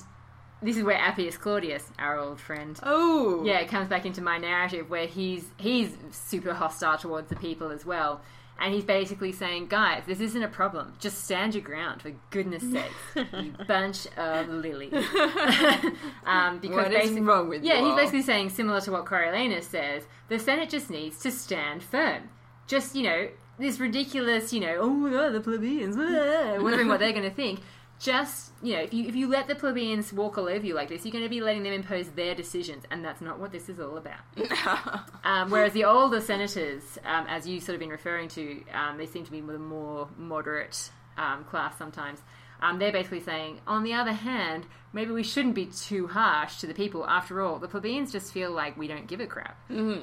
this 0.62 0.78
is 0.78 0.84
where 0.84 0.98
Appius 0.98 1.36
Claudius, 1.38 1.92
our 2.00 2.18
old 2.18 2.40
friend, 2.40 2.80
Oh, 2.84 3.44
yeah, 3.44 3.60
it 3.60 3.68
comes 3.68 3.90
back 3.90 4.06
into 4.06 4.22
my 4.22 4.38
narrative 4.38 4.90
where 4.90 5.08
he's 5.08 5.44
he's 5.58 5.98
super 6.12 6.54
hostile 6.54 6.98
towards 6.98 7.28
the 7.28 7.36
people 7.36 7.70
as 7.70 7.86
well. 7.86 8.22
And 8.60 8.74
he's 8.74 8.84
basically 8.84 9.32
saying, 9.32 9.68
guys, 9.68 10.04
this 10.06 10.20
isn't 10.22 10.42
a 10.42 10.48
problem. 10.48 10.94
Just 11.00 11.26
stand 11.26 11.54
your 11.56 11.64
ground, 11.64 12.02
for 12.02 12.12
goodness 12.30 12.64
sake, 12.72 12.92
you 13.16 13.54
bunch 13.68 14.08
of 14.16 14.48
lilies. 14.48 14.94
um, 16.26 16.60
because 16.60 16.78
What 16.78 16.94
is 16.94 17.20
wrong 17.20 17.50
with 17.50 17.64
yeah, 17.64 17.84
he's 17.84 17.96
basically 17.96 18.22
saying 18.22 18.52
similar 18.52 18.80
to 18.82 18.92
what 18.92 19.06
Coriolanus 19.06 19.64
says. 19.64 20.04
The 20.30 20.40
Senate 20.40 20.70
just 20.70 20.90
needs 20.90 21.20
to 21.20 21.32
stand 21.32 21.84
firm. 21.84 22.30
Just 22.68 22.96
you 22.96 23.04
know, 23.04 23.28
this 23.60 23.80
ridiculous, 23.80 24.54
you 24.54 24.62
know, 24.62 24.78
oh 24.80 24.90
my 24.90 25.12
god, 25.12 25.34
the 25.34 25.42
plebeians, 25.42 25.96
ah," 25.98 26.62
wondering 26.62 26.88
what 26.88 27.00
they're 27.00 27.12
going 27.12 27.24
to 27.24 27.30
think. 27.30 27.60
Just 28.04 28.52
you 28.62 28.76
know, 28.76 28.82
if 28.82 28.94
you 28.94 29.08
if 29.08 29.16
you 29.16 29.30
let 29.30 29.48
the 29.48 29.56
plebeians 29.56 30.12
walk 30.12 30.38
all 30.38 30.50
over 30.50 30.66
you 30.66 30.74
like 30.74 30.90
this, 30.90 31.06
you're 31.06 31.14
going 31.14 31.24
to 31.24 31.30
be 31.30 31.40
letting 31.40 31.64
them 31.64 31.72
impose 31.72 32.10
their 32.10 32.36
decisions, 32.36 32.84
and 32.92 33.04
that's 33.04 33.22
not 33.22 33.40
what 33.40 33.54
this 33.54 33.70
is 33.70 33.80
all 33.80 33.98
about. 33.98 34.20
Um, 35.26 35.50
whereas 35.50 35.72
the 35.72 35.86
older 35.86 36.20
senators, 36.20 36.84
um, 37.06 37.26
as 37.30 37.48
you 37.48 37.62
sort 37.62 37.76
of 37.76 37.80
been 37.80 37.90
referring 37.90 38.28
to, 38.30 38.62
um, 38.74 38.98
they 38.98 39.06
seem 39.06 39.24
to 39.24 39.32
be 39.32 39.40
the 39.40 39.58
more 39.58 40.10
moderate 40.18 40.92
um, 41.18 41.46
class 41.46 41.78
sometimes. 41.78 42.20
Um, 42.64 42.80
they're 42.80 42.94
basically 42.94 43.20
saying, 43.20 43.60
on 43.68 43.84
the 43.84 43.94
other 43.94 44.14
hand, 44.14 44.66
maybe 44.94 45.12
we 45.12 45.24
shouldn't 45.24 45.54
be 45.54 45.66
too 45.66 46.08
harsh 46.08 46.60
to 46.60 46.68
the 46.68 46.74
people. 46.74 47.06
After 47.06 47.42
all, 47.42 47.60
the 47.60 47.68
plebeians 47.68 48.12
just 48.12 48.32
feel 48.32 48.52
like 48.52 48.78
we 48.78 48.88
don't 48.88 49.06
give 49.06 49.20
a 49.20 49.28
crap, 49.28 49.58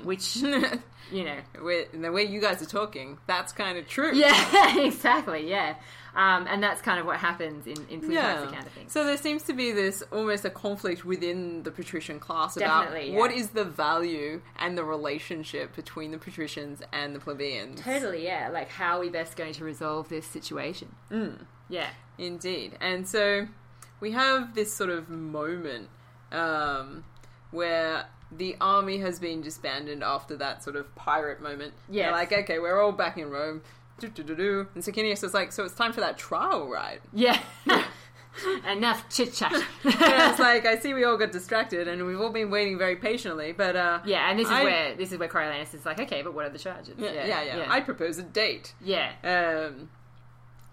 which 0.05 0.37
you 1.11 1.25
know, 1.25 1.39
the 1.55 2.13
way 2.13 2.25
you 2.25 2.39
guys 2.39 2.61
are 2.61 2.67
talking, 2.67 3.17
that's 3.27 3.53
kind 3.53 3.79
of 3.79 3.89
true. 3.89 4.15
yeah, 4.15 4.79
exactly, 4.85 5.49
yeah, 5.49 5.77
um, 6.15 6.47
and 6.49 6.63
that's 6.63 6.83
kind 6.83 7.01
of 7.01 7.07
what 7.07 7.17
happens 7.17 7.67
in 7.67 7.77
in 7.89 8.01
Plutarch's 8.03 8.51
account 8.51 8.67
of 8.67 8.73
things. 8.73 8.93
So 8.93 9.07
there 9.07 9.17
seems 9.17 9.45
to 9.45 9.55
be 9.55 9.73
this 9.73 10.03
almost 10.13 10.45
a 10.45 10.51
conflict 10.51 11.03
within 11.03 11.63
the 11.63 11.71
patrician 11.71 12.21
class 12.21 12.59
about 12.59 13.07
yeah. 13.07 13.17
what 13.17 13.33
is 13.33 13.51
the 13.51 13.65
value 13.65 14.43
and 14.59 14.77
the 14.77 14.85
relationship 14.85 15.75
between 15.75 16.11
the 16.11 16.19
patricians 16.19 16.83
and 16.93 17.15
the 17.15 17.21
plebeians. 17.21 17.81
Totally, 17.81 18.25
yeah. 18.25 18.51
Like, 18.53 18.69
how 18.69 18.99
are 18.99 19.01
we 19.01 19.09
best 19.09 19.35
going 19.35 19.55
to 19.55 19.65
resolve 19.65 20.11
this 20.11 20.27
situation? 20.27 20.95
Mm. 21.11 21.47
Yeah. 21.71 21.89
Indeed. 22.19 22.77
And 22.81 23.09
so 23.09 23.47
we 24.01 24.11
have 24.13 24.55
this 24.55 24.75
sort 24.75 24.91
of 24.91 25.09
moment 25.09 25.89
um, 26.33 27.05
where 27.51 28.05
the 28.31 28.57
army 28.61 28.99
has 28.99 29.19
been 29.19 29.41
disbanded 29.41 30.03
after 30.03 30.37
that 30.37 30.63
sort 30.63 30.77
of 30.77 30.95
pirate 30.95 31.41
moment. 31.41 31.73
Yeah, 31.89 32.05
They're 32.05 32.13
like, 32.13 32.33
okay, 32.33 32.59
we're 32.59 32.81
all 32.81 32.93
back 32.93 33.17
in 33.17 33.31
Rome. 33.31 33.63
Do-do-do-do. 33.99 34.69
And 34.75 34.85
Sicinius 34.85 35.25
is 35.25 35.33
like, 35.35 35.53
so 35.53 35.65
it's 35.65 35.75
time 35.75 35.93
for 35.93 36.01
that 36.01 36.17
trial, 36.19 36.69
right? 36.69 37.01
Yeah. 37.13 37.41
Enough 38.71 39.09
chit 39.11 39.35
chat. 39.35 39.53
And 39.53 39.65
it's 39.85 40.39
like, 40.39 40.65
I 40.65 40.79
see 40.79 40.95
we 40.95 41.05
all 41.05 41.17
got 41.17 41.33
distracted 41.33 41.89
and 41.89 42.07
we've 42.07 42.21
all 42.21 42.31
been 42.31 42.51
waiting 42.51 42.79
very 42.79 42.97
patiently, 42.97 43.53
but 43.53 43.75
uh, 43.77 44.01
yeah, 44.05 44.31
and 44.31 44.39
this 44.39 44.47
is 44.47 44.53
I- 44.53 44.65
where 44.65 44.95
this 44.95 45.11
is 45.13 45.19
where 45.19 45.29
Coriolanus 45.29 45.75
is 45.75 45.85
like, 45.85 45.99
okay, 46.01 46.23
but 46.23 46.33
what 46.33 46.47
are 46.47 46.51
the 46.51 46.59
charges? 46.59 46.95
yeah, 46.99 47.27
yeah, 47.27 47.43
yeah, 47.43 47.67
I 47.69 47.81
propose 47.81 48.19
a 48.19 48.23
date. 48.23 48.75
yeah. 48.81 49.11
Um, 49.25 49.91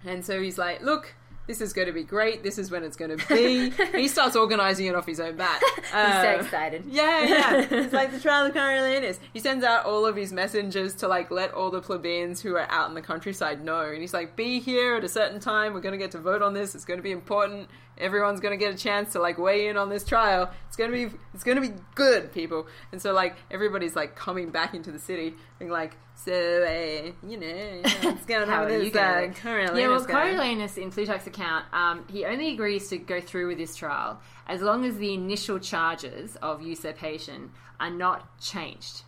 and 0.06 0.26
so 0.26 0.42
he's 0.42 0.58
like, 0.58 0.82
look, 0.82 1.14
this 1.48 1.62
is 1.62 1.72
going 1.72 1.88
to 1.88 1.94
be 1.94 2.04
great. 2.04 2.44
This 2.44 2.58
is 2.58 2.70
when 2.70 2.84
it's 2.84 2.98
going 2.98 3.18
to 3.18 3.28
be. 3.30 3.70
he 3.98 4.10
starts 4.10 4.36
organizing 4.36 4.86
it 4.88 4.96
off 4.96 5.06
his 5.06 5.22
own 5.22 5.38
bat. 5.38 5.62
He's 5.76 5.90
so 5.92 5.98
Uh, 5.98 6.38
excited. 6.42 6.84
Yeah, 6.90 7.24
yeah. 7.24 7.68
It's 7.72 7.94
like 7.94 8.12
the 8.12 8.20
trial 8.20 8.46
of 8.48 8.54
Coriolanus. 8.54 9.18
He 9.32 9.40
sends 9.40 9.64
out 9.64 9.86
all 9.86 10.06
of 10.06 10.18
his 10.18 10.34
messengers 10.34 10.94
to 10.96 11.08
like 11.08 11.32
let 11.32 11.54
all 11.54 11.72
the 11.72 11.80
plebeians 11.80 12.42
who 12.42 12.56
are 12.58 12.70
out 12.70 12.90
in 12.90 12.96
the 12.96 13.02
countryside 13.02 13.64
know. 13.64 13.80
And 13.80 14.02
he's 14.02 14.14
like, 14.14 14.36
be 14.36 14.60
here 14.60 14.96
at 14.98 15.06
a 15.06 15.08
certain 15.10 15.40
time. 15.40 15.74
We're 15.74 15.80
going 15.80 15.94
to 15.94 15.98
get 15.98 16.12
to 16.12 16.20
vote 16.20 16.42
on 16.42 16.54
this. 16.54 16.76
It's 16.76 16.84
going 16.84 17.00
to 17.00 17.04
be 17.04 17.12
important. 17.14 17.70
Everyone's 17.98 18.42
going 18.42 18.52
to 18.60 18.64
get 18.64 18.74
a 18.74 18.78
chance 18.78 19.14
to 19.14 19.20
like 19.22 19.38
weigh 19.38 19.70
in 19.70 19.78
on 19.78 19.88
this 19.88 20.04
trial. 20.04 20.52
It's 20.68 20.76
going 20.76 20.92
to 20.92 21.10
be 21.10 21.16
it's 21.34 21.46
going 21.46 21.56
to 21.56 21.62
be 21.62 21.74
good, 21.96 22.34
people. 22.34 22.68
And 22.92 23.02
so 23.02 23.14
like 23.14 23.38
everybody's 23.50 23.96
like 23.96 24.18
coming 24.18 24.50
back 24.50 24.74
into 24.74 24.92
the 24.92 25.00
city 25.00 25.34
and 25.62 25.72
like, 25.72 25.96
so 26.18 26.34
uh, 26.34 27.12
you 27.28 27.38
know, 27.38 27.82
what's 28.02 28.26
going 28.26 28.50
How 28.50 28.64
on 28.64 28.70
with 28.70 28.92
this 28.92 28.96
uh, 28.96 29.32
Coriolanus 29.42 29.80
Yeah, 29.80 29.88
well, 29.88 30.04
guy? 30.04 30.32
Coriolanus 30.32 30.78
in 30.78 30.92
Plutarch's 30.92 31.28
account, 31.28 31.66
um, 31.72 32.06
he 32.10 32.26
only 32.26 32.52
agrees 32.54 32.90
to 32.90 32.98
go 32.98 33.22
through 33.22 33.48
with 33.48 33.58
this 33.58 33.76
trial 33.76 34.20
as 34.48 34.62
long 34.62 34.84
as 34.86 34.98
the 34.98 35.14
initial 35.14 35.60
charges 35.60 36.36
of 36.38 36.62
usurpation 36.62 37.52
are 37.80 37.92
not 37.92 38.40
changed. 38.40 39.04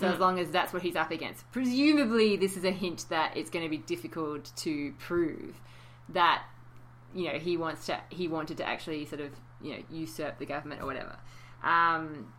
So 0.00 0.08
as 0.08 0.18
long 0.18 0.40
as 0.40 0.50
that's 0.50 0.72
what 0.72 0.82
he's 0.82 0.96
up 0.96 1.12
against. 1.12 1.48
Presumably, 1.52 2.36
this 2.36 2.56
is 2.56 2.64
a 2.64 2.72
hint 2.72 3.04
that 3.10 3.36
it's 3.36 3.48
going 3.48 3.64
to 3.64 3.68
be 3.68 3.78
difficult 3.78 4.50
to 4.56 4.92
prove 4.98 5.60
that 6.08 6.42
you 7.14 7.32
know 7.32 7.38
he 7.38 7.56
wants 7.56 7.86
to 7.86 8.00
he 8.08 8.26
wanted 8.26 8.56
to 8.56 8.68
actually 8.68 9.04
sort 9.04 9.20
of 9.20 9.30
you 9.62 9.74
know 9.74 9.82
usurp 9.92 10.38
the 10.38 10.46
government 10.46 10.82
or 10.82 10.86
whatever. 10.86 11.16
Um, 11.62 12.32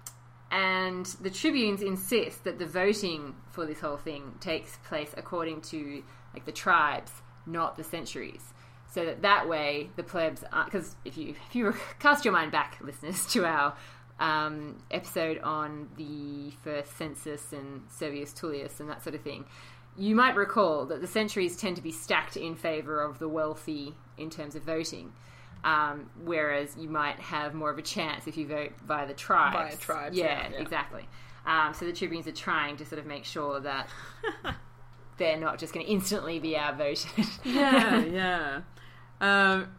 and 0.51 1.05
the 1.21 1.29
tribunes 1.29 1.81
insist 1.81 2.43
that 2.43 2.59
the 2.59 2.65
voting 2.65 3.35
for 3.51 3.65
this 3.65 3.79
whole 3.79 3.97
thing 3.97 4.35
takes 4.39 4.77
place 4.87 5.13
according 5.17 5.61
to 5.61 6.03
like 6.33 6.45
the 6.45 6.51
tribes, 6.51 7.11
not 7.45 7.75
the 7.77 7.83
centuries. 7.83 8.53
So 8.91 9.05
that 9.05 9.23
that 9.23 9.49
way 9.49 9.89
the 9.95 10.03
plebs, 10.03 10.43
because 10.65 10.95
if 11.03 11.17
you 11.17 11.35
if 11.47 11.55
you 11.55 11.73
cast 11.99 12.25
your 12.25 12.33
mind 12.33 12.51
back, 12.51 12.77
listeners, 12.81 13.25
to 13.27 13.45
our 13.45 13.75
um, 14.19 14.77
episode 14.91 15.39
on 15.39 15.89
the 15.97 16.51
first 16.63 16.95
census 16.97 17.51
and 17.51 17.81
Servius 17.89 18.31
Tullius 18.31 18.79
and 18.79 18.89
that 18.89 19.03
sort 19.03 19.15
of 19.15 19.21
thing, 19.21 19.45
you 19.97 20.15
might 20.15 20.35
recall 20.35 20.85
that 20.85 21.01
the 21.01 21.07
centuries 21.07 21.57
tend 21.57 21.75
to 21.75 21.81
be 21.81 21.91
stacked 21.91 22.37
in 22.37 22.55
favor 22.55 23.01
of 23.01 23.19
the 23.19 23.27
wealthy 23.27 23.95
in 24.17 24.29
terms 24.29 24.55
of 24.55 24.63
voting. 24.63 25.11
Um, 25.65 26.11
whereas 26.23 26.77
you 26.77 26.87
might 26.87 27.19
have 27.19 27.55
more 27.55 27.71
of 27.71 27.77
a 27.79 27.81
chance 27.81 28.27
if 28.27 28.37
you 28.37 28.47
vote 28.47 28.71
via 28.87 29.07
the 29.07 29.15
tribes. 29.15 29.55
Via 29.75 29.77
tribes, 29.77 30.15
yeah, 30.15 30.47
yeah, 30.51 30.57
exactly. 30.61 31.07
Um, 31.47 31.73
so 31.73 31.85
the 31.85 31.91
tribunes 31.93 32.27
are 32.27 32.31
trying 32.31 32.77
to 32.77 32.85
sort 32.85 32.99
of 32.99 33.07
make 33.07 33.25
sure 33.25 33.59
that 33.59 33.89
they're 35.17 35.37
not 35.39 35.57
just 35.57 35.73
going 35.73 35.85
to 35.85 35.91
instantly 35.91 36.39
be 36.39 36.55
outvoted. 36.55 37.25
yeah, 37.43 37.97
yeah. 38.05 38.61
Um, 39.21 39.69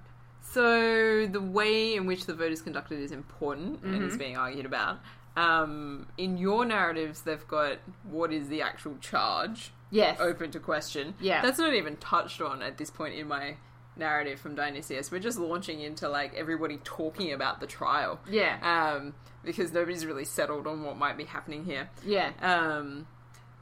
so 0.41 1.27
the 1.27 1.41
way 1.41 1.95
in 1.95 2.07
which 2.07 2.27
the 2.27 2.35
vote 2.35 2.53
is 2.53 2.63
conducted 2.63 2.99
is 3.01 3.13
important 3.13 3.83
and 3.83 3.95
Mm-hmm. 3.95 4.09
is 4.09 4.17
being 4.17 4.37
argued 4.37 4.67
about. 4.67 5.01
Um, 5.37 6.07
in 6.17 6.39
your 6.39 6.65
narratives, 6.65 7.21
they've 7.23 7.47
got 7.47 7.79
what 8.11 8.33
is 8.33 8.49
the 8.49 8.63
actual 8.63 8.97
charge 9.01 9.71
yes. 9.91 10.19
open 10.19 10.51
to 10.53 10.59
question. 10.59 11.15
Yeah. 11.21 11.43
that's 11.43 11.59
not 11.59 11.75
even 11.75 11.97
touched 11.97 12.41
on 12.41 12.63
at 12.63 12.79
this 12.79 12.91
point 12.91 13.15
in 13.15 13.29
my 13.29 13.57
narrative 13.97 14.41
from 14.41 14.55
Dionysius. 14.55 15.11
We're 15.11 15.21
just 15.21 15.39
launching 15.39 15.81
into 15.81 16.09
like 16.09 16.35
everybody 16.35 16.79
talking 16.85 17.33
about 17.33 17.61
the 17.61 17.67
trial. 17.67 18.21
Yeah. 18.29 18.59
Um, 18.63 19.15
because 19.47 19.73
nobody's 19.73 20.05
really 20.05 20.25
settled 20.25 20.67
on 20.67 20.83
what 20.83 20.99
might 20.99 21.17
be 21.17 21.25
happening 21.25 21.65
here 21.65 21.89
yeah. 22.05 22.33
um, 22.43 23.07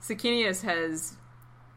Sicinius 0.03 0.62
has 0.62 1.16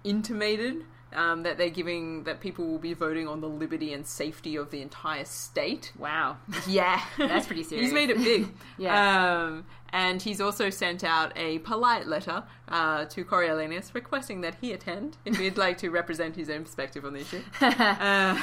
intimated 0.03 0.83
um, 1.13 1.43
that 1.43 1.57
they're 1.57 1.69
giving 1.69 2.23
that 2.25 2.39
people 2.39 2.65
will 2.67 2.79
be 2.79 2.93
voting 2.93 3.27
on 3.27 3.41
the 3.41 3.47
liberty 3.49 3.93
and 3.93 4.05
safety 4.05 4.55
of 4.55 4.71
the 4.71 4.81
entire 4.81 5.25
state. 5.25 5.91
Wow. 5.97 6.37
Yeah, 6.67 7.01
That's 7.17 7.47
pretty 7.47 7.63
serious. 7.63 7.85
He's 7.87 7.93
made 7.93 8.09
it 8.09 8.17
big. 8.17 8.47
Yeah. 8.77 9.43
Um, 9.43 9.65
and 9.93 10.21
he's 10.21 10.41
also 10.41 10.69
sent 10.69 11.03
out 11.05 11.31
a 11.37 11.59
polite 11.59 12.07
letter 12.07 12.43
uh, 12.67 13.05
to 13.05 13.23
Coriolanus 13.23 13.93
requesting 13.93 14.41
that 14.41 14.55
he 14.59 14.73
attend 14.73 15.15
if 15.25 15.37
he'd 15.37 15.57
like 15.65 15.77
to 15.79 15.89
represent 15.89 16.35
his 16.35 16.49
own 16.49 16.63
perspective 16.63 17.05
on 17.05 17.13
the 17.13 17.19
issue. 17.21 17.41
Uh, 17.61 18.37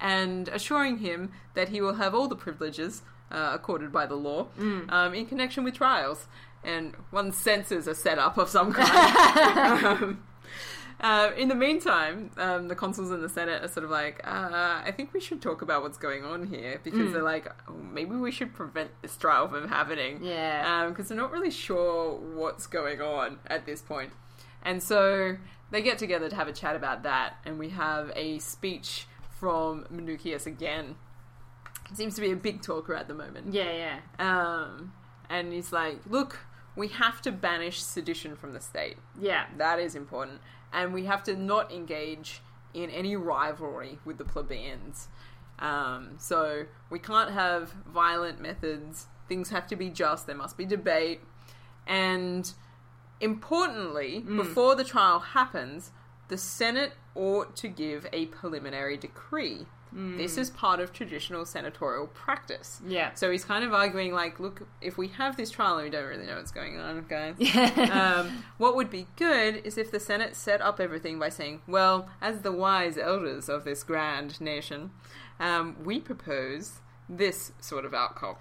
and 0.00 0.48
assuring 0.48 0.98
him 0.98 1.32
that 1.54 1.68
he 1.70 1.80
will 1.80 1.94
have 1.94 2.14
all 2.14 2.28
the 2.28 2.36
privileges 2.36 3.02
uh, 3.30 3.50
accorded 3.52 3.92
by 3.92 4.06
the 4.06 4.14
law 4.14 4.46
um, 4.88 5.12
in 5.14 5.26
connection 5.26 5.64
with 5.64 5.74
trials. 5.74 6.26
And 6.64 6.94
one's 7.12 7.36
senses 7.36 7.86
are 7.88 7.94
set 7.94 8.18
up 8.18 8.36
of 8.38 8.48
some 8.48 8.72
kind. 8.72 9.84
um, 10.02 10.22
uh, 11.00 11.30
in 11.36 11.48
the 11.48 11.54
meantime, 11.54 12.30
um, 12.36 12.68
the 12.68 12.74
consuls 12.74 13.10
in 13.10 13.20
the 13.22 13.28
Senate 13.28 13.62
are 13.62 13.68
sort 13.68 13.84
of 13.84 13.90
like, 13.90 14.20
uh, 14.26 14.82
I 14.84 14.92
think 14.96 15.12
we 15.12 15.20
should 15.20 15.40
talk 15.40 15.62
about 15.62 15.82
what's 15.82 15.98
going 15.98 16.24
on 16.24 16.46
here 16.46 16.80
because 16.82 17.12
they're 17.12 17.22
like, 17.22 17.46
oh, 17.68 17.74
maybe 17.74 18.16
we 18.16 18.32
should 18.32 18.52
prevent 18.54 18.90
this 19.02 19.16
trial 19.16 19.48
from 19.48 19.68
happening. 19.68 20.20
Yeah. 20.22 20.88
Because 20.88 21.08
they're 21.08 21.16
not 21.16 21.30
really 21.30 21.50
sure 21.50 22.14
what's 22.34 22.66
going 22.66 23.00
on 23.00 23.38
at 23.46 23.64
this 23.64 23.80
point. 23.80 24.10
And 24.64 24.82
so 24.82 25.36
they 25.70 25.82
get 25.82 25.98
together 25.98 26.28
to 26.28 26.34
have 26.34 26.48
a 26.48 26.52
chat 26.52 26.74
about 26.74 27.04
that, 27.04 27.34
and 27.44 27.58
we 27.58 27.68
have 27.70 28.10
a 28.16 28.38
speech 28.40 29.06
from 29.38 29.84
Minucius 29.92 30.46
again. 30.46 30.96
Seems 31.94 32.16
to 32.16 32.20
be 32.20 32.32
a 32.32 32.36
big 32.36 32.60
talker 32.62 32.94
at 32.94 33.06
the 33.08 33.14
moment. 33.14 33.54
yeah, 33.54 33.72
yeah. 33.72 33.98
Um, 34.18 34.92
and 35.30 35.52
he's 35.52 35.72
like, 35.72 36.00
look, 36.08 36.40
we 36.78 36.88
have 36.88 37.20
to 37.22 37.32
banish 37.32 37.82
sedition 37.82 38.36
from 38.36 38.52
the 38.52 38.60
state. 38.60 38.96
Yeah. 39.20 39.46
That 39.56 39.80
is 39.80 39.94
important. 39.96 40.40
And 40.72 40.94
we 40.94 41.06
have 41.06 41.24
to 41.24 41.36
not 41.36 41.72
engage 41.72 42.40
in 42.72 42.88
any 42.90 43.16
rivalry 43.16 43.98
with 44.04 44.16
the 44.16 44.24
plebeians. 44.24 45.08
Um, 45.58 46.14
so 46.18 46.66
we 46.88 47.00
can't 47.00 47.32
have 47.32 47.72
violent 47.92 48.40
methods. 48.40 49.06
Things 49.28 49.50
have 49.50 49.66
to 49.66 49.76
be 49.76 49.90
just. 49.90 50.26
There 50.26 50.36
must 50.36 50.56
be 50.56 50.64
debate. 50.64 51.20
And 51.86 52.50
importantly, 53.20 54.20
before 54.20 54.76
the 54.76 54.84
trial 54.84 55.18
happens, 55.18 55.90
the 56.28 56.38
Senate 56.38 56.92
ought 57.16 57.56
to 57.56 57.68
give 57.68 58.06
a 58.12 58.26
preliminary 58.26 58.96
decree. 58.96 59.66
This 59.92 60.34
Hmm. 60.34 60.40
is 60.40 60.50
part 60.50 60.80
of 60.80 60.92
traditional 60.92 61.44
senatorial 61.46 62.06
practice. 62.08 62.80
Yeah. 62.86 63.14
So 63.14 63.30
he's 63.30 63.44
kind 63.44 63.64
of 63.64 63.72
arguing, 63.72 64.12
like, 64.12 64.38
look, 64.38 64.66
if 64.80 64.98
we 64.98 65.08
have 65.08 65.36
this 65.36 65.50
trial 65.50 65.76
and 65.78 65.84
we 65.84 65.90
don't 65.90 66.06
really 66.06 66.26
know 66.26 66.36
what's 66.36 66.50
going 66.52 66.78
on, 66.78 67.06
guys, 67.08 67.34
um, 67.90 68.44
what 68.58 68.76
would 68.76 68.90
be 68.90 69.06
good 69.16 69.56
is 69.64 69.78
if 69.78 69.90
the 69.90 70.00
Senate 70.00 70.36
set 70.36 70.60
up 70.60 70.78
everything 70.80 71.18
by 71.18 71.28
saying, 71.28 71.62
well, 71.66 72.08
as 72.20 72.42
the 72.42 72.52
wise 72.52 72.98
elders 72.98 73.48
of 73.48 73.64
this 73.64 73.82
grand 73.82 74.40
nation, 74.40 74.90
um, 75.40 75.76
we 75.84 76.00
propose 76.00 76.80
this 77.08 77.52
sort 77.60 77.84
of 77.84 77.94
outcome. 77.94 78.36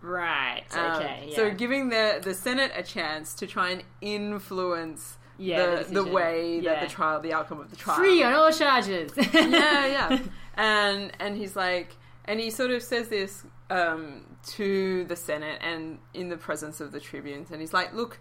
right. 0.00 0.64
Um, 0.72 0.92
Okay. 0.96 1.26
yeah. 1.30 1.36
So 1.36 1.50
giving 1.50 1.88
the 1.88 2.20
the 2.22 2.34
Senate 2.34 2.70
a 2.76 2.82
chance 2.82 3.34
to 3.34 3.46
try 3.46 3.70
and 3.70 3.82
influence 4.00 5.18
Yeah, 5.38 5.76
the 5.76 5.84
the, 5.84 6.02
the, 6.02 6.12
way 6.12 6.60
that 6.60 6.80
the 6.80 6.86
trial, 6.86 7.20
the 7.20 7.32
outcome 7.32 7.60
of 7.60 7.70
the 7.70 7.76
trial, 7.76 7.98
free 7.98 8.22
on 8.22 8.32
all 8.32 8.52
charges. 8.52 9.12
yeah, 9.16 9.86
yeah. 9.86 10.18
And 10.56 11.10
and 11.18 11.36
he's 11.36 11.56
like, 11.56 11.96
and 12.26 12.38
he 12.38 12.50
sort 12.50 12.70
of 12.70 12.80
says 12.80 13.08
this 13.08 13.44
um, 13.70 14.36
to 14.50 15.04
the 15.06 15.16
Senate 15.16 15.60
and 15.62 15.98
in 16.12 16.28
the 16.28 16.36
presence 16.36 16.80
of 16.80 16.92
the 16.92 17.00
tribunes, 17.00 17.50
and 17.50 17.60
he's 17.60 17.72
like, 17.72 17.92
look, 17.92 18.20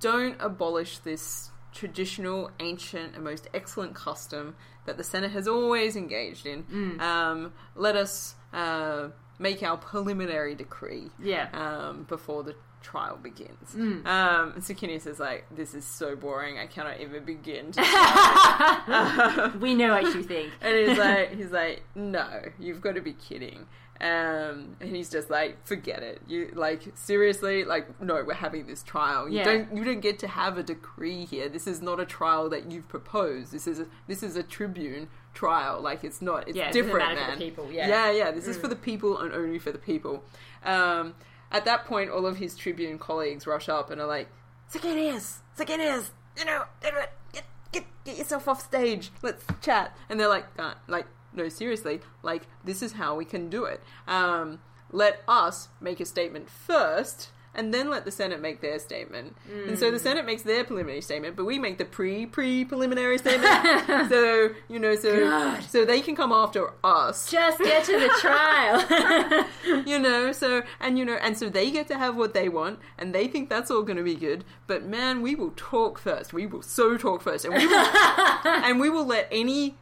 don't 0.00 0.36
abolish 0.40 0.98
this 0.98 1.50
traditional, 1.72 2.50
ancient, 2.58 3.14
and 3.14 3.22
most 3.22 3.48
excellent 3.54 3.94
custom 3.94 4.56
that 4.86 4.96
the 4.96 5.04
Senate 5.04 5.30
has 5.30 5.46
always 5.46 5.96
engaged 5.96 6.46
in. 6.46 6.64
Mm. 6.64 7.00
Um, 7.00 7.52
let 7.76 7.96
us 7.96 8.34
uh, 8.52 9.08
make 9.38 9.62
our 9.62 9.76
preliminary 9.76 10.54
decree 10.54 11.10
yeah. 11.22 11.48
um, 11.52 12.04
before 12.08 12.42
the 12.42 12.54
trial 12.80 13.18
begins. 13.22 13.74
Mm. 13.74 14.06
Um, 14.06 14.52
and 14.54 14.90
is 15.06 15.18
like, 15.20 15.46
this 15.54 15.74
is 15.74 15.84
so 15.84 16.16
boring. 16.16 16.58
I 16.58 16.66
cannot 16.66 17.00
even 17.00 17.24
begin 17.24 17.72
to. 17.72 17.80
we 19.60 19.74
know 19.74 19.90
what 19.94 20.14
you 20.14 20.22
think. 20.22 20.50
and 20.60 20.74
he's 20.88 20.98
like, 20.98 21.34
he's 21.36 21.50
like, 21.50 21.82
no, 21.94 22.28
you've 22.58 22.80
got 22.80 22.94
to 22.94 23.00
be 23.00 23.12
kidding. 23.12 23.66
Um, 24.00 24.76
and 24.80 24.96
he's 24.96 25.10
just 25.10 25.28
like, 25.28 25.64
forget 25.66 26.02
it. 26.02 26.22
You 26.26 26.52
like 26.54 26.84
seriously, 26.94 27.64
like, 27.64 28.00
no, 28.00 28.24
we're 28.26 28.32
having 28.32 28.66
this 28.66 28.82
trial. 28.82 29.28
You 29.28 29.38
Yeah. 29.38 29.44
don't, 29.44 29.76
you 29.76 29.84
don't 29.84 30.00
get 30.00 30.18
to 30.20 30.28
have 30.28 30.56
a 30.56 30.62
decree 30.62 31.26
here. 31.26 31.50
This 31.50 31.66
is 31.66 31.82
not 31.82 32.00
a 32.00 32.06
trial 32.06 32.48
that 32.48 32.70
you've 32.72 32.88
proposed. 32.88 33.52
This 33.52 33.66
is 33.66 33.78
a, 33.80 33.86
this 34.06 34.22
is 34.22 34.36
a 34.36 34.42
tribune 34.42 35.08
trial. 35.34 35.82
Like, 35.82 36.02
it's 36.02 36.22
not. 36.22 36.48
It's 36.48 36.56
Yeah, 36.56 36.70
different, 36.72 37.14
man. 37.14 37.38
the 37.38 37.44
people, 37.44 37.70
yeah. 37.70 37.88
yeah, 37.88 38.10
yeah. 38.10 38.30
This 38.30 38.46
is 38.48 38.56
Mm. 38.56 38.60
for 38.62 38.68
the 38.68 38.76
people 38.76 39.18
and 39.18 39.34
only 39.34 39.58
for 39.58 39.70
the 39.70 39.78
people. 39.78 40.24
Um, 40.64 41.14
at 41.50 41.64
that 41.64 41.84
point, 41.84 42.10
all 42.10 42.26
of 42.26 42.36
his 42.38 42.56
tribune 42.56 42.98
colleagues 42.98 43.46
rush 43.46 43.68
up 43.68 43.90
and 43.90 44.00
are 44.00 44.06
like, 44.06 44.28
Zacchaeus, 44.70 45.40
Zacchaeus, 45.56 46.12
you 46.38 46.44
know, 46.44 46.62
get, 46.80 47.44
get, 47.72 47.84
get 48.04 48.18
yourself 48.18 48.46
off 48.46 48.60
stage. 48.60 49.10
Let's 49.22 49.44
chat. 49.60 49.96
And 50.08 50.18
they're 50.18 50.28
like, 50.28 50.46
uh, 50.58 50.74
like, 50.86 51.06
no, 51.32 51.48
seriously, 51.48 52.00
like, 52.22 52.46
this 52.64 52.82
is 52.82 52.92
how 52.92 53.16
we 53.16 53.24
can 53.24 53.48
do 53.50 53.64
it. 53.64 53.82
Um, 54.06 54.60
let 54.92 55.22
us 55.28 55.68
make 55.80 56.00
a 56.00 56.04
statement 56.04 56.48
first, 56.50 57.30
and 57.54 57.74
then 57.74 57.90
let 57.90 58.04
the 58.04 58.10
Senate 58.10 58.40
make 58.40 58.60
their 58.60 58.78
statement. 58.78 59.36
And 59.66 59.78
so 59.78 59.90
the 59.90 59.96
Mm. 59.98 60.00
Senate 60.00 60.24
makes 60.26 60.42
their 60.42 60.64
preliminary 60.64 61.00
statement, 61.00 61.36
but 61.36 61.44
we 61.44 61.58
make 61.58 61.78
the 61.78 61.84
pre 61.84 62.26
pre 62.26 62.64
preliminary 62.64 63.18
statement. 63.18 63.50
so 64.08 64.50
you 64.68 64.78
know, 64.78 64.94
so 64.94 65.18
God. 65.20 65.62
so 65.64 65.84
they 65.84 66.00
can 66.00 66.14
come 66.16 66.32
after 66.32 66.72
us 66.84 67.30
Just 67.30 67.58
get 67.58 67.84
to 67.84 67.98
the 67.98 68.08
trial. 68.20 69.44
you 69.86 69.98
know 69.98 70.32
so 70.32 70.62
and 70.80 70.98
you 70.98 71.04
know 71.04 71.14
and 71.22 71.36
so 71.36 71.48
they 71.48 71.70
get 71.70 71.86
to 71.88 71.98
have 71.98 72.16
what 72.16 72.34
they 72.34 72.48
want 72.48 72.78
and 72.98 73.14
they 73.14 73.26
think 73.28 73.48
that's 73.48 73.70
all 73.70 73.82
going 73.82 73.96
to 73.96 74.02
be 74.02 74.14
good 74.14 74.44
but 74.66 74.84
man 74.84 75.22
we 75.22 75.34
will 75.34 75.52
talk 75.56 75.98
first 75.98 76.32
we 76.32 76.46
will 76.46 76.62
so 76.62 76.96
talk 76.96 77.20
first 77.22 77.44
and 77.44 77.54
we 77.54 77.66
will 77.66 77.86
and 78.44 78.80
we 78.80 78.88
will 78.90 79.04
let 79.06 79.28
any 79.30 79.76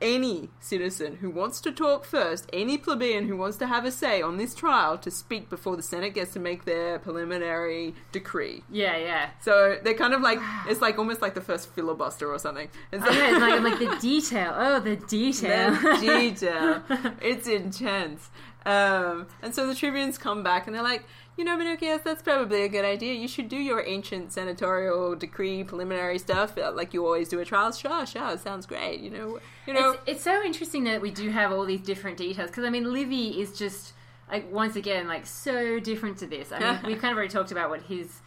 any 0.00 0.48
citizen 0.60 1.16
who 1.16 1.30
wants 1.30 1.60
to 1.60 1.72
talk 1.72 2.04
first 2.04 2.48
any 2.52 2.76
plebeian 2.76 3.26
who 3.26 3.36
wants 3.36 3.56
to 3.56 3.66
have 3.66 3.84
a 3.84 3.90
say 3.90 4.20
on 4.22 4.36
this 4.36 4.54
trial 4.54 4.96
to 4.98 5.10
speak 5.10 5.48
before 5.48 5.76
the 5.76 5.82
senate 5.82 6.14
gets 6.14 6.32
to 6.32 6.40
make 6.40 6.64
their 6.64 6.98
preliminary 6.98 7.94
decree 8.12 8.62
yeah, 8.70 8.96
yeah. 8.96 9.30
so 9.40 9.78
they're 9.82 9.94
kind 9.94 10.14
of 10.14 10.20
like 10.20 10.38
it's 10.66 10.80
like 10.80 10.98
almost 10.98 11.22
like 11.22 11.34
the 11.34 11.40
first 11.40 11.68
filibuster 11.70 12.32
or 12.32 12.38
something 12.38 12.68
and 12.92 13.02
so 13.02 13.10
I 13.10 13.30
it's 13.30 13.40
like, 13.40 13.62
like 13.62 13.78
the 13.78 13.96
detail. 14.00 14.54
Oh, 14.56 14.80
the 14.80 14.96
detail. 14.96 15.70
the 15.70 15.98
detail. 16.00 16.82
It's 17.20 17.48
intense. 17.48 18.30
Um, 18.66 19.26
and 19.42 19.54
so 19.54 19.66
the 19.66 19.74
tribunes 19.74 20.18
come 20.18 20.42
back 20.42 20.66
and 20.66 20.74
they're 20.74 20.82
like, 20.82 21.04
you 21.36 21.44
know, 21.44 21.56
Minucius, 21.56 22.02
that's 22.02 22.22
probably 22.22 22.62
a 22.64 22.68
good 22.68 22.84
idea. 22.84 23.14
You 23.14 23.28
should 23.28 23.48
do 23.48 23.56
your 23.56 23.82
ancient 23.86 24.32
senatorial 24.32 25.16
decree 25.16 25.64
preliminary 25.64 26.18
stuff 26.18 26.58
uh, 26.58 26.72
like 26.72 26.92
you 26.92 27.04
always 27.06 27.28
do 27.28 27.40
at 27.40 27.46
trials. 27.46 27.78
Sure, 27.78 28.04
sure, 28.04 28.36
sounds 28.36 28.66
great. 28.66 29.00
You 29.00 29.10
know, 29.10 29.38
you 29.66 29.74
know. 29.74 29.92
It's, 29.92 30.02
it's 30.06 30.22
so 30.22 30.42
interesting 30.44 30.84
that 30.84 31.00
we 31.00 31.10
do 31.10 31.30
have 31.30 31.52
all 31.52 31.64
these 31.64 31.80
different 31.80 32.16
details 32.16 32.50
because 32.50 32.64
I 32.64 32.70
mean, 32.70 32.92
Livy 32.92 33.40
is 33.40 33.56
just 33.58 33.94
like 34.30 34.50
once 34.52 34.76
again 34.76 35.08
like 35.08 35.26
so 35.26 35.80
different 35.80 36.18
to 36.18 36.26
this. 36.26 36.52
I 36.52 36.58
mean, 36.58 36.80
we've 36.86 37.00
kind 37.00 37.12
of 37.12 37.16
already 37.16 37.32
talked 37.32 37.52
about 37.52 37.70
what 37.70 37.82
his 37.82 38.20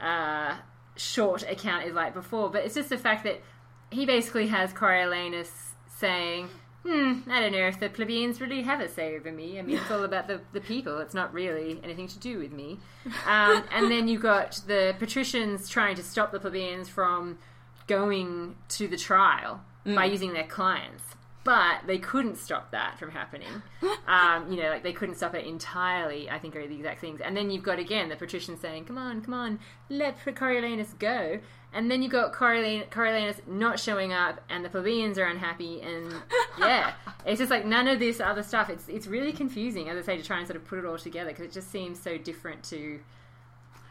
uh, 0.00 0.56
short 0.96 1.42
account 1.42 1.86
is 1.86 1.94
like 1.94 2.14
before, 2.14 2.50
but 2.50 2.64
it's 2.64 2.74
just 2.74 2.88
the 2.88 2.98
fact 2.98 3.24
that 3.24 3.42
he 3.90 4.06
basically 4.06 4.48
has 4.48 4.72
Coriolanus 4.72 5.50
saying. 5.98 6.48
Hmm, 6.86 7.20
I 7.30 7.40
don't 7.40 7.52
know 7.52 7.66
if 7.66 7.80
the 7.80 7.88
plebeians 7.88 8.40
really 8.42 8.60
have 8.62 8.80
a 8.80 8.88
say 8.88 9.16
over 9.16 9.32
me. 9.32 9.58
I 9.58 9.62
mean, 9.62 9.78
it's 9.78 9.90
all 9.90 10.04
about 10.10 10.28
the, 10.28 10.40
the 10.52 10.60
people. 10.60 10.98
It's 10.98 11.14
not 11.14 11.32
really 11.32 11.80
anything 11.82 12.08
to 12.08 12.18
do 12.18 12.38
with 12.38 12.52
me. 12.52 12.78
Um, 13.26 13.64
and 13.72 13.90
then 13.90 14.06
you 14.06 14.18
got 14.18 14.60
the 14.66 14.94
patricians 14.98 15.68
trying 15.68 15.96
to 15.96 16.02
stop 16.02 16.30
the 16.30 16.40
plebeians 16.40 16.88
from 16.88 17.38
going 17.86 18.56
to 18.68 18.86
the 18.86 18.96
trial 18.96 19.60
by 19.84 20.04
using 20.04 20.32
their 20.32 20.44
clients. 20.46 21.02
But 21.44 21.86
they 21.86 21.98
couldn't 21.98 22.36
stop 22.36 22.70
that 22.72 22.98
from 22.98 23.10
happening. 23.10 23.62
Um, 24.06 24.52
you 24.52 24.62
know, 24.62 24.68
like 24.68 24.82
they 24.82 24.92
couldn't 24.92 25.14
stop 25.14 25.34
it 25.34 25.46
entirely, 25.46 26.28
I 26.28 26.38
think 26.38 26.54
are 26.56 26.66
the 26.66 26.74
exact 26.74 27.00
things. 27.00 27.22
And 27.22 27.34
then 27.34 27.50
you've 27.50 27.62
got, 27.62 27.78
again, 27.78 28.10
the 28.10 28.16
patricians 28.16 28.60
saying, 28.60 28.84
come 28.84 28.98
on, 28.98 29.22
come 29.22 29.32
on, 29.32 29.58
let 29.88 30.22
Coriolanus 30.22 30.98
go. 30.98 31.40
And 31.72 31.90
then 31.90 32.02
you've 32.02 32.12
got 32.12 32.34
Coriolan- 32.34 32.88
Coriolanus 32.90 33.40
not 33.46 33.80
showing 33.80 34.12
up, 34.12 34.42
and 34.50 34.62
the 34.64 34.68
plebeians 34.68 35.18
are 35.18 35.24
unhappy, 35.24 35.80
and 35.80 36.14
yeah, 36.58 36.92
it's 37.26 37.38
just 37.38 37.50
like 37.50 37.64
none 37.64 37.88
of 37.88 37.98
this 37.98 38.20
other 38.20 38.42
stuff. 38.42 38.68
It's 38.70 38.88
it's 38.88 39.06
really 39.06 39.32
confusing, 39.32 39.88
as 39.88 39.98
I 39.98 40.02
say, 40.02 40.16
to 40.18 40.22
try 40.22 40.38
and 40.38 40.46
sort 40.46 40.56
of 40.56 40.64
put 40.66 40.78
it 40.78 40.84
all 40.84 40.98
together 40.98 41.30
because 41.30 41.46
it 41.46 41.52
just 41.52 41.70
seems 41.72 42.00
so 42.00 42.16
different 42.16 42.62
to 42.64 43.00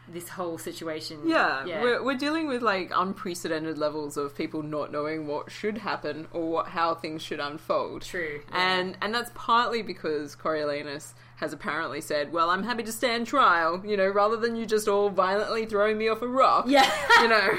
this 0.08 0.28
whole 0.28 0.58
situation. 0.58 1.20
yeah, 1.24 1.64
yeah, 1.64 1.82
We're, 1.82 2.02
we're 2.04 2.16
dealing 2.16 2.46
with 2.46 2.62
like 2.62 2.90
unprecedented 2.94 3.78
levels 3.78 4.16
of 4.16 4.36
people 4.36 4.62
not 4.62 4.92
knowing 4.92 5.26
what 5.26 5.50
should 5.50 5.78
happen 5.78 6.28
or 6.32 6.48
what, 6.48 6.68
how 6.68 6.94
things 6.94 7.22
should 7.22 7.40
unfold. 7.40 8.02
true. 8.02 8.40
yeah. 8.50 8.78
And 8.78 8.96
and 9.00 9.14
that's 9.14 9.30
partly 9.34 9.82
because 9.82 10.36
Coriolanus 10.36 11.14
has 11.36 11.52
apparently 11.52 12.00
said, 12.00 12.32
"Well, 12.32 12.50
I'm 12.50 12.62
happy 12.62 12.82
to 12.84 12.92
stand 12.92 13.26
trial, 13.26 13.82
you 13.84 13.96
know, 13.96 14.08
rather 14.08 14.36
than 14.36 14.56
you 14.56 14.66
just 14.66 14.88
all 14.88 15.10
violently 15.10 15.66
throwing 15.66 15.98
me 15.98 16.08
off 16.08 16.22
a 16.22 16.28
rock." 16.28 16.66
yeah, 16.68 16.90
You 17.20 17.28
know. 17.28 17.48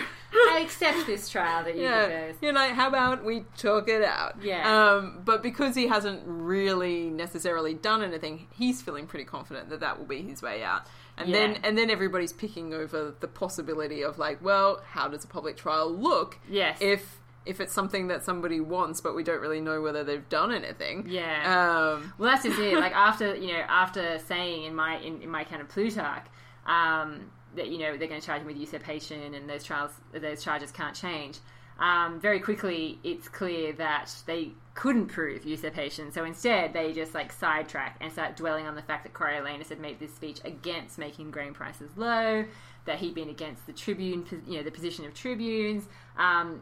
I 0.51 0.59
accept 0.59 1.05
this 1.05 1.29
trial 1.29 1.63
that 1.63 1.75
you 1.75 1.83
yeah. 1.83 2.05
propose. 2.07 2.35
You 2.41 2.51
know, 2.51 2.73
how 2.73 2.89
about 2.89 3.23
we 3.23 3.45
talk 3.57 3.87
it 3.87 4.03
out? 4.03 4.41
Yeah. 4.43 4.89
Um, 4.89 5.21
but 5.23 5.41
because 5.41 5.75
he 5.75 5.87
hasn't 5.87 6.23
really 6.25 7.09
necessarily 7.09 7.73
done 7.73 8.03
anything, 8.03 8.47
he's 8.51 8.81
feeling 8.81 9.07
pretty 9.07 9.23
confident 9.23 9.69
that 9.69 9.79
that 9.79 9.97
will 9.97 10.05
be 10.05 10.21
his 10.21 10.41
way 10.41 10.61
out. 10.61 10.87
And 11.17 11.29
Yeah. 11.29 11.33
then 11.47 11.59
and 11.63 11.77
then 11.77 11.89
everybody's 11.89 12.33
picking 12.33 12.73
over 12.73 13.13
the 13.19 13.27
possibility 13.27 14.03
of 14.03 14.17
like, 14.17 14.41
well, 14.43 14.81
how 14.85 15.07
does 15.07 15.23
a 15.23 15.27
public 15.27 15.55
trial 15.57 15.89
look 15.91 16.37
Yes. 16.49 16.77
if 16.81 17.17
if 17.45 17.59
it's 17.61 17.73
something 17.73 18.07
that 18.07 18.23
somebody 18.23 18.59
wants, 18.59 19.01
but 19.01 19.15
we 19.15 19.21
don't 19.23 19.39
really 19.39 19.61
know 19.61 19.79
whether 19.79 20.03
they've 20.03 20.27
done 20.29 20.51
anything. 20.51 21.05
Yeah. 21.07 21.91
Um, 21.93 22.11
Well, 22.17 22.31
that's 22.31 22.43
just 22.43 22.57
it. 22.59 22.75
Like 22.79 22.95
after 22.95 23.35
you 23.35 23.53
know, 23.53 23.59
after 23.69 24.17
saying 24.19 24.63
in 24.63 24.75
my 24.75 24.97
in, 24.97 25.21
in 25.21 25.29
my 25.29 25.43
kind 25.43 25.61
of 25.61 25.69
Plutarch 25.69 26.25
um, 26.65 27.29
that 27.55 27.67
you 27.69 27.77
know 27.77 27.95
they're 27.97 28.07
going 28.07 28.19
to 28.19 28.25
charge 28.25 28.41
him 28.41 28.47
with 28.47 28.57
usurpation 28.57 29.33
and 29.35 29.49
those 29.49 29.63
trials 29.63 29.91
those 30.11 30.43
charges 30.43 30.71
can't 30.71 30.95
change. 30.95 31.37
Um, 31.79 32.19
very 32.19 32.39
quickly, 32.39 32.99
it's 33.03 33.27
clear 33.27 33.73
that 33.73 34.13
they 34.25 34.51
couldn't 34.75 35.07
prove 35.07 35.45
usurpation. 35.45 36.11
So 36.11 36.23
instead, 36.23 36.73
they 36.73 36.93
just 36.93 37.13
like 37.13 37.31
sidetrack 37.31 37.97
and 38.01 38.11
start 38.11 38.35
dwelling 38.35 38.65
on 38.65 38.75
the 38.75 38.81
fact 38.81 39.03
that 39.03 39.13
Coriolanus 39.13 39.69
had 39.69 39.79
made 39.79 39.99
this 39.99 40.13
speech 40.13 40.39
against 40.45 40.97
making 40.97 41.31
grain 41.31 41.53
prices 41.53 41.91
low, 41.95 42.45
that 42.85 42.99
he'd 42.99 43.15
been 43.15 43.29
against 43.29 43.65
the 43.65 43.73
tribune, 43.73 44.25
you 44.47 44.57
know, 44.57 44.63
the 44.63 44.71
position 44.71 45.05
of 45.05 45.13
tribunes. 45.13 45.87
Um, 46.17 46.61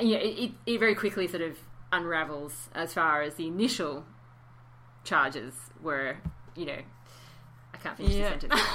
you 0.00 0.12
know, 0.12 0.20
it, 0.22 0.52
it 0.66 0.78
very 0.78 0.94
quickly 0.94 1.26
sort 1.26 1.42
of 1.42 1.58
unravels 1.92 2.68
as 2.74 2.92
far 2.94 3.22
as 3.22 3.34
the 3.34 3.46
initial 3.46 4.04
charges 5.04 5.54
were, 5.82 6.16
you 6.54 6.66
know, 6.66 6.78
I 7.78 7.82
can't 7.82 7.96
finish 7.96 8.14
Yeah. 8.14 8.34
the 8.34 8.40
sentence. 8.40 8.52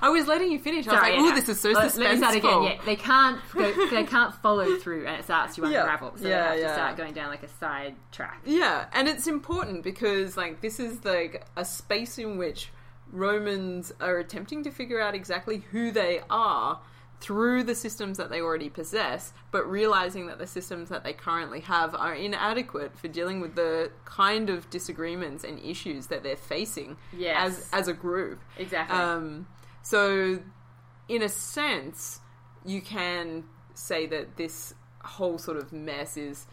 I 0.00 0.08
was 0.12 0.26
letting 0.26 0.52
you 0.52 0.58
finish. 0.58 0.86
I 0.86 0.92
was 0.92 1.00
Sorry, 1.00 1.12
like, 1.16 1.20
yeah, 1.20 1.26
"Ooh, 1.32 1.34
this 1.34 1.48
is 1.48 1.60
so 1.60 1.70
Let- 1.70 1.92
suspenseful." 1.92 1.98
Let 1.98 2.10
me 2.12 2.16
start 2.18 2.36
again. 2.36 2.62
Yeah, 2.62 2.80
they 2.84 2.96
can't 2.96 3.40
go, 3.52 3.90
they 3.90 4.04
can't 4.04 4.34
follow 4.36 4.76
through, 4.78 5.06
and 5.06 5.16
it 5.16 5.24
starts 5.24 5.56
to 5.56 5.68
Yeah. 5.68 5.82
unravel. 5.82 6.12
So 6.16 6.28
Yeah, 6.28 6.42
they 6.42 6.48
have 6.50 6.58
yeah. 6.60 6.66
to 6.68 6.72
start 6.74 6.96
going 6.96 7.14
down 7.14 7.28
like 7.30 7.42
a 7.42 7.48
side 7.48 7.94
track. 8.12 8.40
Yeah, 8.44 8.86
and 8.92 9.08
it's 9.08 9.26
important 9.26 9.82
because 9.82 10.36
like 10.36 10.60
this 10.60 10.78
is 10.80 11.04
like 11.04 11.44
a 11.56 11.64
space 11.64 12.18
in 12.18 12.38
which 12.38 12.70
Romans 13.12 13.92
are 14.00 14.18
attempting 14.18 14.62
to 14.64 14.70
figure 14.70 15.00
out 15.00 15.14
exactly 15.14 15.64
who 15.72 15.90
they 15.90 16.20
are 16.30 16.78
through 17.20 17.64
the 17.64 17.74
systems 17.74 18.16
that 18.18 18.30
they 18.30 18.40
already 18.40 18.68
possess, 18.70 19.32
but 19.50 19.68
realizing 19.68 20.28
that 20.28 20.38
the 20.38 20.46
systems 20.46 20.88
that 20.88 21.02
they 21.02 21.12
currently 21.12 21.60
have 21.60 21.94
are 21.94 22.14
inadequate 22.14 22.96
for 22.96 23.08
dealing 23.08 23.40
with 23.40 23.56
the 23.56 23.90
kind 24.04 24.48
of 24.50 24.70
disagreements 24.70 25.42
and 25.42 25.58
issues 25.58 26.06
that 26.06 26.22
they're 26.22 26.36
facing 26.36 26.96
Yes. 27.12 27.68
as 27.72 27.80
as 27.80 27.88
a 27.88 27.92
group. 27.92 28.40
Exactly. 28.56 28.96
Um, 28.96 29.46
so, 29.82 30.38
in 31.08 31.22
a 31.22 31.28
sense, 31.28 32.20
you 32.64 32.80
can 32.80 33.44
say 33.74 34.06
that 34.06 34.36
this 34.36 34.74
whole 35.02 35.38
sort 35.38 35.56
of 35.56 35.72
mess 35.72 36.16
is, 36.16 36.46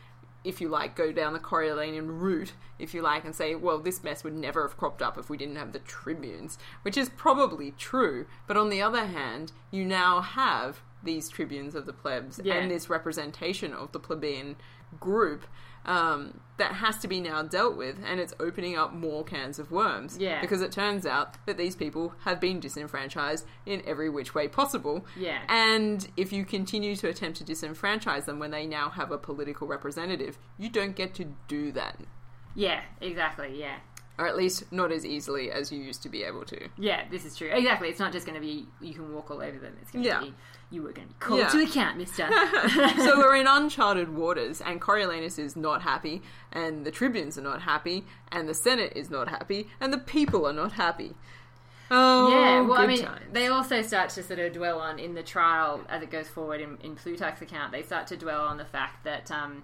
if 0.45 0.61
you 0.61 0.69
like, 0.69 0.95
go 0.95 1.11
down 1.11 1.33
the 1.33 1.39
Coriolanus 1.39 2.05
route, 2.07 2.53
if 2.79 2.93
you 2.93 3.01
like, 3.01 3.25
and 3.25 3.35
say, 3.35 3.55
well, 3.55 3.79
this 3.79 4.03
mess 4.03 4.23
would 4.23 4.35
never 4.35 4.61
have 4.67 4.77
cropped 4.77 5.01
up 5.01 5.17
if 5.17 5.29
we 5.29 5.37
didn't 5.37 5.55
have 5.55 5.71
the 5.73 5.79
tribunes, 5.79 6.57
which 6.83 6.97
is 6.97 7.09
probably 7.09 7.71
true. 7.71 8.25
But 8.47 8.57
on 8.57 8.69
the 8.69 8.81
other 8.81 9.05
hand, 9.07 9.51
you 9.71 9.83
now 9.85 10.21
have 10.21 10.81
these 11.03 11.29
tribunes 11.29 11.75
of 11.75 11.85
the 11.85 11.93
plebs 11.93 12.39
Yeah. 12.43 12.55
and 12.55 12.71
this 12.71 12.89
representation 12.89 13.73
of 13.73 13.91
the 13.91 13.99
plebeian 13.99 14.55
group. 14.99 15.45
Um, 15.85 16.39
that 16.57 16.71
has 16.71 16.99
to 16.99 17.07
be 17.09 17.19
now 17.19 17.43
dealt 17.43 17.75
with, 17.75 17.97
and 18.05 18.17
it's 18.19 18.33
opening 18.39 18.77
up 18.77 18.93
more 18.93 19.25
cans 19.25 19.59
of 19.59 19.71
worms. 19.71 20.17
Yeah. 20.17 20.39
Because 20.39 20.61
it 20.61 20.71
turns 20.71 21.05
out 21.05 21.35
that 21.45 21.57
these 21.57 21.75
people 21.75 22.13
have 22.23 22.39
been 22.39 22.61
disenfranchised 22.61 23.45
in 23.65 23.81
every 23.85 24.09
which 24.09 24.33
way 24.33 24.47
possible. 24.47 25.05
Yeah. 25.17 25.41
And 25.49 26.07
if 26.15 26.31
you 26.31 26.45
continue 26.45 26.95
to 26.95 27.09
attempt 27.09 27.39
to 27.39 27.43
disenfranchise 27.43 28.23
them 28.23 28.39
when 28.39 28.51
they 28.51 28.65
now 28.65 28.89
have 28.89 29.11
a 29.11 29.17
political 29.17 29.67
representative, 29.67 30.37
you 30.57 30.69
don't 30.69 30.95
get 30.95 31.13
to 31.15 31.25
do 31.49 31.73
that. 31.73 31.99
yeah, 32.55 32.81
exactly. 33.01 33.59
Yeah. 33.59 33.79
Or 34.17 34.25
at 34.27 34.37
least 34.37 34.71
not 34.71 34.93
as 34.93 35.05
easily 35.05 35.51
as 35.51 35.73
you 35.73 35.81
used 35.81 36.01
to 36.03 36.09
be 36.09 36.23
able 36.23 36.45
to. 36.45 36.69
Yeah, 36.77 37.03
this 37.11 37.25
is 37.25 37.35
true. 37.35 37.49
Exactly. 37.51 37.89
It's 37.89 37.99
not 37.99 38.13
just 38.13 38.25
going 38.25 38.39
to 38.39 38.45
be 38.45 38.65
you 38.79 38.93
can 38.93 39.13
walk 39.13 39.29
all 39.29 39.41
over 39.41 39.59
them. 39.59 39.75
It's 39.81 39.91
going 39.91 40.03
to 40.03 40.09
Yeah. 40.09 40.21
be 40.21 40.33
you 40.71 40.81
were 40.81 40.93
going 40.93 41.07
to 41.09 41.13
be 41.13 41.19
called 41.19 41.39
Yeah. 41.41 41.49
to 41.49 41.59
account, 41.63 41.97
Mister. 41.97 42.27
so 42.97 43.17
we're 43.17 43.35
in 43.35 43.45
uncharted 43.45 44.15
waters, 44.15 44.61
and 44.61 44.81
Coriolanus 44.81 45.37
is 45.37 45.55
not 45.57 45.81
happy, 45.81 46.21
and 46.53 46.85
the 46.85 46.91
tribunes 46.91 47.37
are 47.37 47.41
not 47.41 47.63
happy, 47.63 48.05
and 48.31 48.47
the 48.47 48.53
Senate 48.53 48.93
is 48.95 49.09
not 49.09 49.27
happy, 49.27 49.67
and 49.81 49.91
the 49.91 49.97
people 49.97 50.47
are 50.47 50.53
not 50.53 50.71
happy. 50.73 51.13
Oh, 51.91 52.29
yeah. 52.31 52.61
Well, 52.61 52.79
I 52.79 52.87
mean, 52.87 53.03
times. 53.03 53.21
they 53.31 53.47
also 53.47 53.81
start 53.83 54.09
to 54.11 54.23
sort 54.23 54.39
of 54.39 54.53
dwell 54.53 54.79
on 54.79 54.97
in 54.97 55.13
the 55.13 55.21
trial 55.23 55.81
as 55.87 56.01
it 56.01 56.09
goes 56.09 56.27
forward 56.27 56.59
in, 56.61 56.77
in 56.81 56.95
Plutarch's 56.95 57.41
account. 57.43 57.71
They 57.71 57.83
start 57.83 58.07
to 58.07 58.17
dwell 58.17 58.45
on 58.45 58.57
the 58.57 58.65
fact 58.65 59.03
that 59.03 59.29
um, 59.29 59.63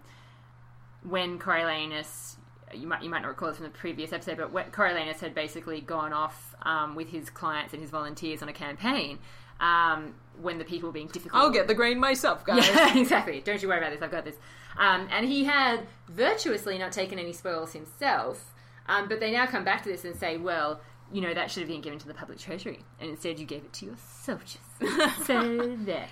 when 1.04 1.40
Coriolanus, 1.40 2.36
you 2.74 2.88
might 2.88 3.04
you 3.04 3.10
might 3.10 3.22
not 3.22 3.30
recall 3.30 3.50
this 3.50 3.58
from 3.58 3.66
the 3.66 3.72
previous 3.72 4.14
episode, 4.14 4.38
but 4.38 4.72
Coriolanus 4.72 5.20
had 5.20 5.34
basically 5.34 5.82
gone 5.82 6.14
off 6.14 6.56
um, 6.64 6.96
with 6.96 7.10
his 7.10 7.30
clients 7.30 7.74
and 7.74 7.82
his 7.82 7.92
volunteers 7.92 8.42
on 8.42 8.50
a 8.50 8.54
campaign. 8.54 9.20
Um, 9.60 10.16
when 10.42 10.58
the 10.58 10.66
people 10.66 10.90
were 10.90 10.94
being 10.94 11.08
difficult, 11.08 11.42
I'll 11.42 11.52
get 11.52 11.68
the 11.68 11.76
grain 11.76 12.00
myself, 12.00 12.46
guys. 12.46 12.68
Yeah, 12.68 12.98
exactly. 12.98 13.42
Don't 13.42 13.62
you 13.62 13.68
worry 13.68 13.78
about 13.78 13.92
this. 13.92 14.02
I've 14.02 14.12
got 14.12 14.26
this. 14.26 14.38
Um, 14.78 15.08
and 15.12 15.28
he 15.28 15.44
had 15.44 15.86
virtuously 16.10 16.78
not 16.78 16.92
taken 16.92 17.20
any 17.20 17.34
spoils 17.34 17.74
himself. 17.74 18.52
Um, 18.88 19.08
but 19.08 19.20
they 19.20 19.32
now 19.32 19.46
come 19.46 19.64
back 19.64 19.84
to 19.84 19.90
this 19.90 20.04
and 20.06 20.16
say, 20.16 20.38
well, 20.38 20.82
you 21.14 21.22
know, 21.22 21.34
that 21.34 21.52
should 21.52 21.62
have 21.62 21.70
been 21.70 21.82
given 21.82 22.00
to 22.00 22.08
the 22.08 22.14
public 22.14 22.40
treasury. 22.40 22.80
And 23.00 23.10
instead 23.10 23.40
you 23.40 23.46
gave 23.46 23.64
it 23.64 23.74
to 23.74 23.86
your 23.86 23.96
soldiers. 23.98 24.58
so 25.26 25.76
there. 25.78 26.08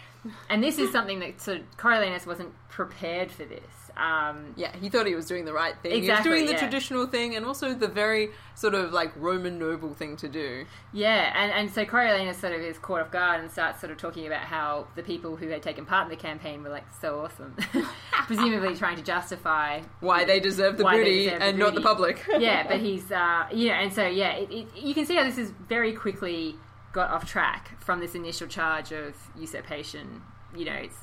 And 0.49 0.63
this 0.63 0.77
is 0.77 0.91
something 0.91 1.19
that 1.19 1.39
sort 1.41 1.58
of 1.60 1.77
Coriolanus 1.77 2.25
wasn't 2.25 2.53
prepared 2.69 3.32
for 3.32 3.45
this. 3.45 3.62
Um, 3.97 4.53
Yeah, 4.55 4.75
he 4.77 4.88
thought 4.89 5.08
he 5.08 5.15
was 5.15 5.25
doing 5.25 5.43
the 5.45 5.51
right 5.53 5.75
thing. 5.82 6.03
he 6.03 6.10
was 6.10 6.21
doing 6.21 6.45
the 6.45 6.53
yeah. 6.53 6.58
traditional 6.60 7.05
thing 7.05 7.36
and 7.36 7.45
also 7.45 7.73
the 7.73 7.88
very 7.88 8.29
sort 8.55 8.73
of 8.73 8.93
like 8.93 9.12
Roman 9.17 9.60
noble 9.60 9.93
thing 9.93 10.15
to 10.17 10.29
do. 10.29 10.65
Yeah, 10.93 11.34
and, 11.36 11.51
and 11.51 11.69
so 11.73 11.86
Coriolanus 11.86 12.36
sort 12.39 12.53
of 12.53 12.62
is 12.62 12.77
caught 12.77 13.01
off 13.01 13.12
guard 13.12 13.41
and 13.41 13.51
starts 13.51 13.82
sort 13.82 13.91
of 13.91 13.97
talking 13.97 14.25
about 14.27 14.41
how 14.43 14.88
the 14.95 15.03
people 15.03 15.36
who 15.36 15.49
had 15.49 15.62
taken 15.62 15.86
part 15.86 16.05
in 16.05 16.10
the 16.10 16.21
campaign 16.21 16.63
were 16.63 16.69
like 16.69 16.86
so 17.01 17.19
awesome, 17.19 17.55
presumably 18.27 18.75
trying 18.75 18.95
to 18.97 19.03
justify 19.03 19.82
Why 19.99 20.23
they 20.23 20.39
deserve 20.39 20.77
the 20.77 20.84
booty 20.86 21.25
deserve 21.25 21.39
the 21.39 21.45
and 21.45 21.58
not 21.58 21.75
the 21.75 21.82
public. 21.82 22.25
yeah, 22.38 22.67
but 22.67 22.79
he's 22.88 23.12
uh, 23.12 23.47
you 23.51 23.67
know, 23.69 23.73
and 23.75 23.91
so 23.93 24.05
yeah, 24.08 24.32
it, 24.34 24.49
it, 24.51 24.67
you 24.77 24.93
can 24.93 25.05
see 25.05 25.15
how 25.15 25.23
this 25.23 25.38
is 25.38 25.51
very 25.67 25.93
quickly 25.93 26.55
got 26.91 27.12
off 27.12 27.30
track 27.30 27.82
from 27.82 27.99
this 27.99 28.15
initial 28.15 28.47
charge 28.47 28.91
of 28.91 29.13
usurpation. 29.38 30.21
You 30.56 30.65
know, 30.65 30.73
it's 30.73 30.95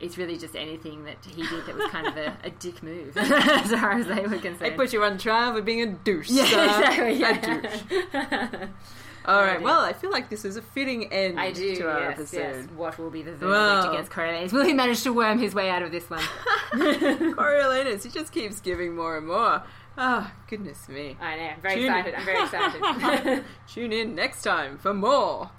it's 0.00 0.18
really 0.18 0.36
just 0.36 0.56
anything 0.56 1.04
that 1.04 1.18
he 1.24 1.46
did 1.46 1.66
that 1.66 1.76
was 1.76 1.90
kind 1.90 2.06
of 2.06 2.16
a, 2.16 2.36
a 2.44 2.50
dick 2.50 2.82
move, 2.82 3.16
as 3.16 3.70
far 3.70 3.92
as 3.92 4.06
they 4.06 4.22
were 4.22 4.38
concerned. 4.38 4.58
They 4.60 4.70
put 4.72 4.92
you 4.92 5.02
on 5.04 5.18
trial 5.18 5.54
for 5.54 5.62
being 5.62 5.82
a 5.82 5.86
douche. 5.86 6.30
yeah, 6.30 6.44
sir. 6.46 7.06
exactly. 7.06 7.22
A 7.22 8.48
douche. 8.50 8.68
All 9.26 9.40
right. 9.40 9.62
well, 9.62 9.80
I 9.80 9.94
feel 9.94 10.10
like 10.10 10.28
this 10.28 10.44
is 10.44 10.56
a 10.56 10.62
fitting 10.62 11.10
end 11.10 11.40
I 11.40 11.50
do. 11.50 11.76
to 11.76 11.88
our 11.90 12.00
yes, 12.00 12.12
episode. 12.18 12.38
yes. 12.38 12.66
What 12.76 12.98
will 12.98 13.08
be 13.08 13.22
the 13.22 13.30
verdict 13.32 13.50
Well. 13.50 13.90
against 13.90 14.10
Coriolanus? 14.10 14.52
Will 14.52 14.66
he 14.66 14.74
manage 14.74 15.02
to 15.04 15.14
worm 15.14 15.38
his 15.38 15.54
way 15.54 15.70
out 15.70 15.82
of 15.82 15.90
this 15.92 16.10
one? 16.10 16.20
Coriolanus, 16.72 18.02
he 18.04 18.10
just 18.10 18.32
keeps 18.32 18.60
giving 18.60 18.94
more 18.94 19.16
and 19.16 19.26
more. 19.26 19.62
Ah, 19.96 20.32
oh, 20.32 20.40
goodness 20.48 20.88
me. 20.88 21.16
I 21.20 21.36
know. 21.36 21.42
I'm 21.42 21.60
very 21.60 21.74
Tune 21.76 21.84
excited. 21.84 22.14
I'm 22.14 22.24
very 22.24 22.42
excited. 22.42 23.44
Tune 23.68 23.92
in 23.92 24.14
next 24.14 24.42
time 24.42 24.78
for 24.78 24.92
more. 24.92 25.50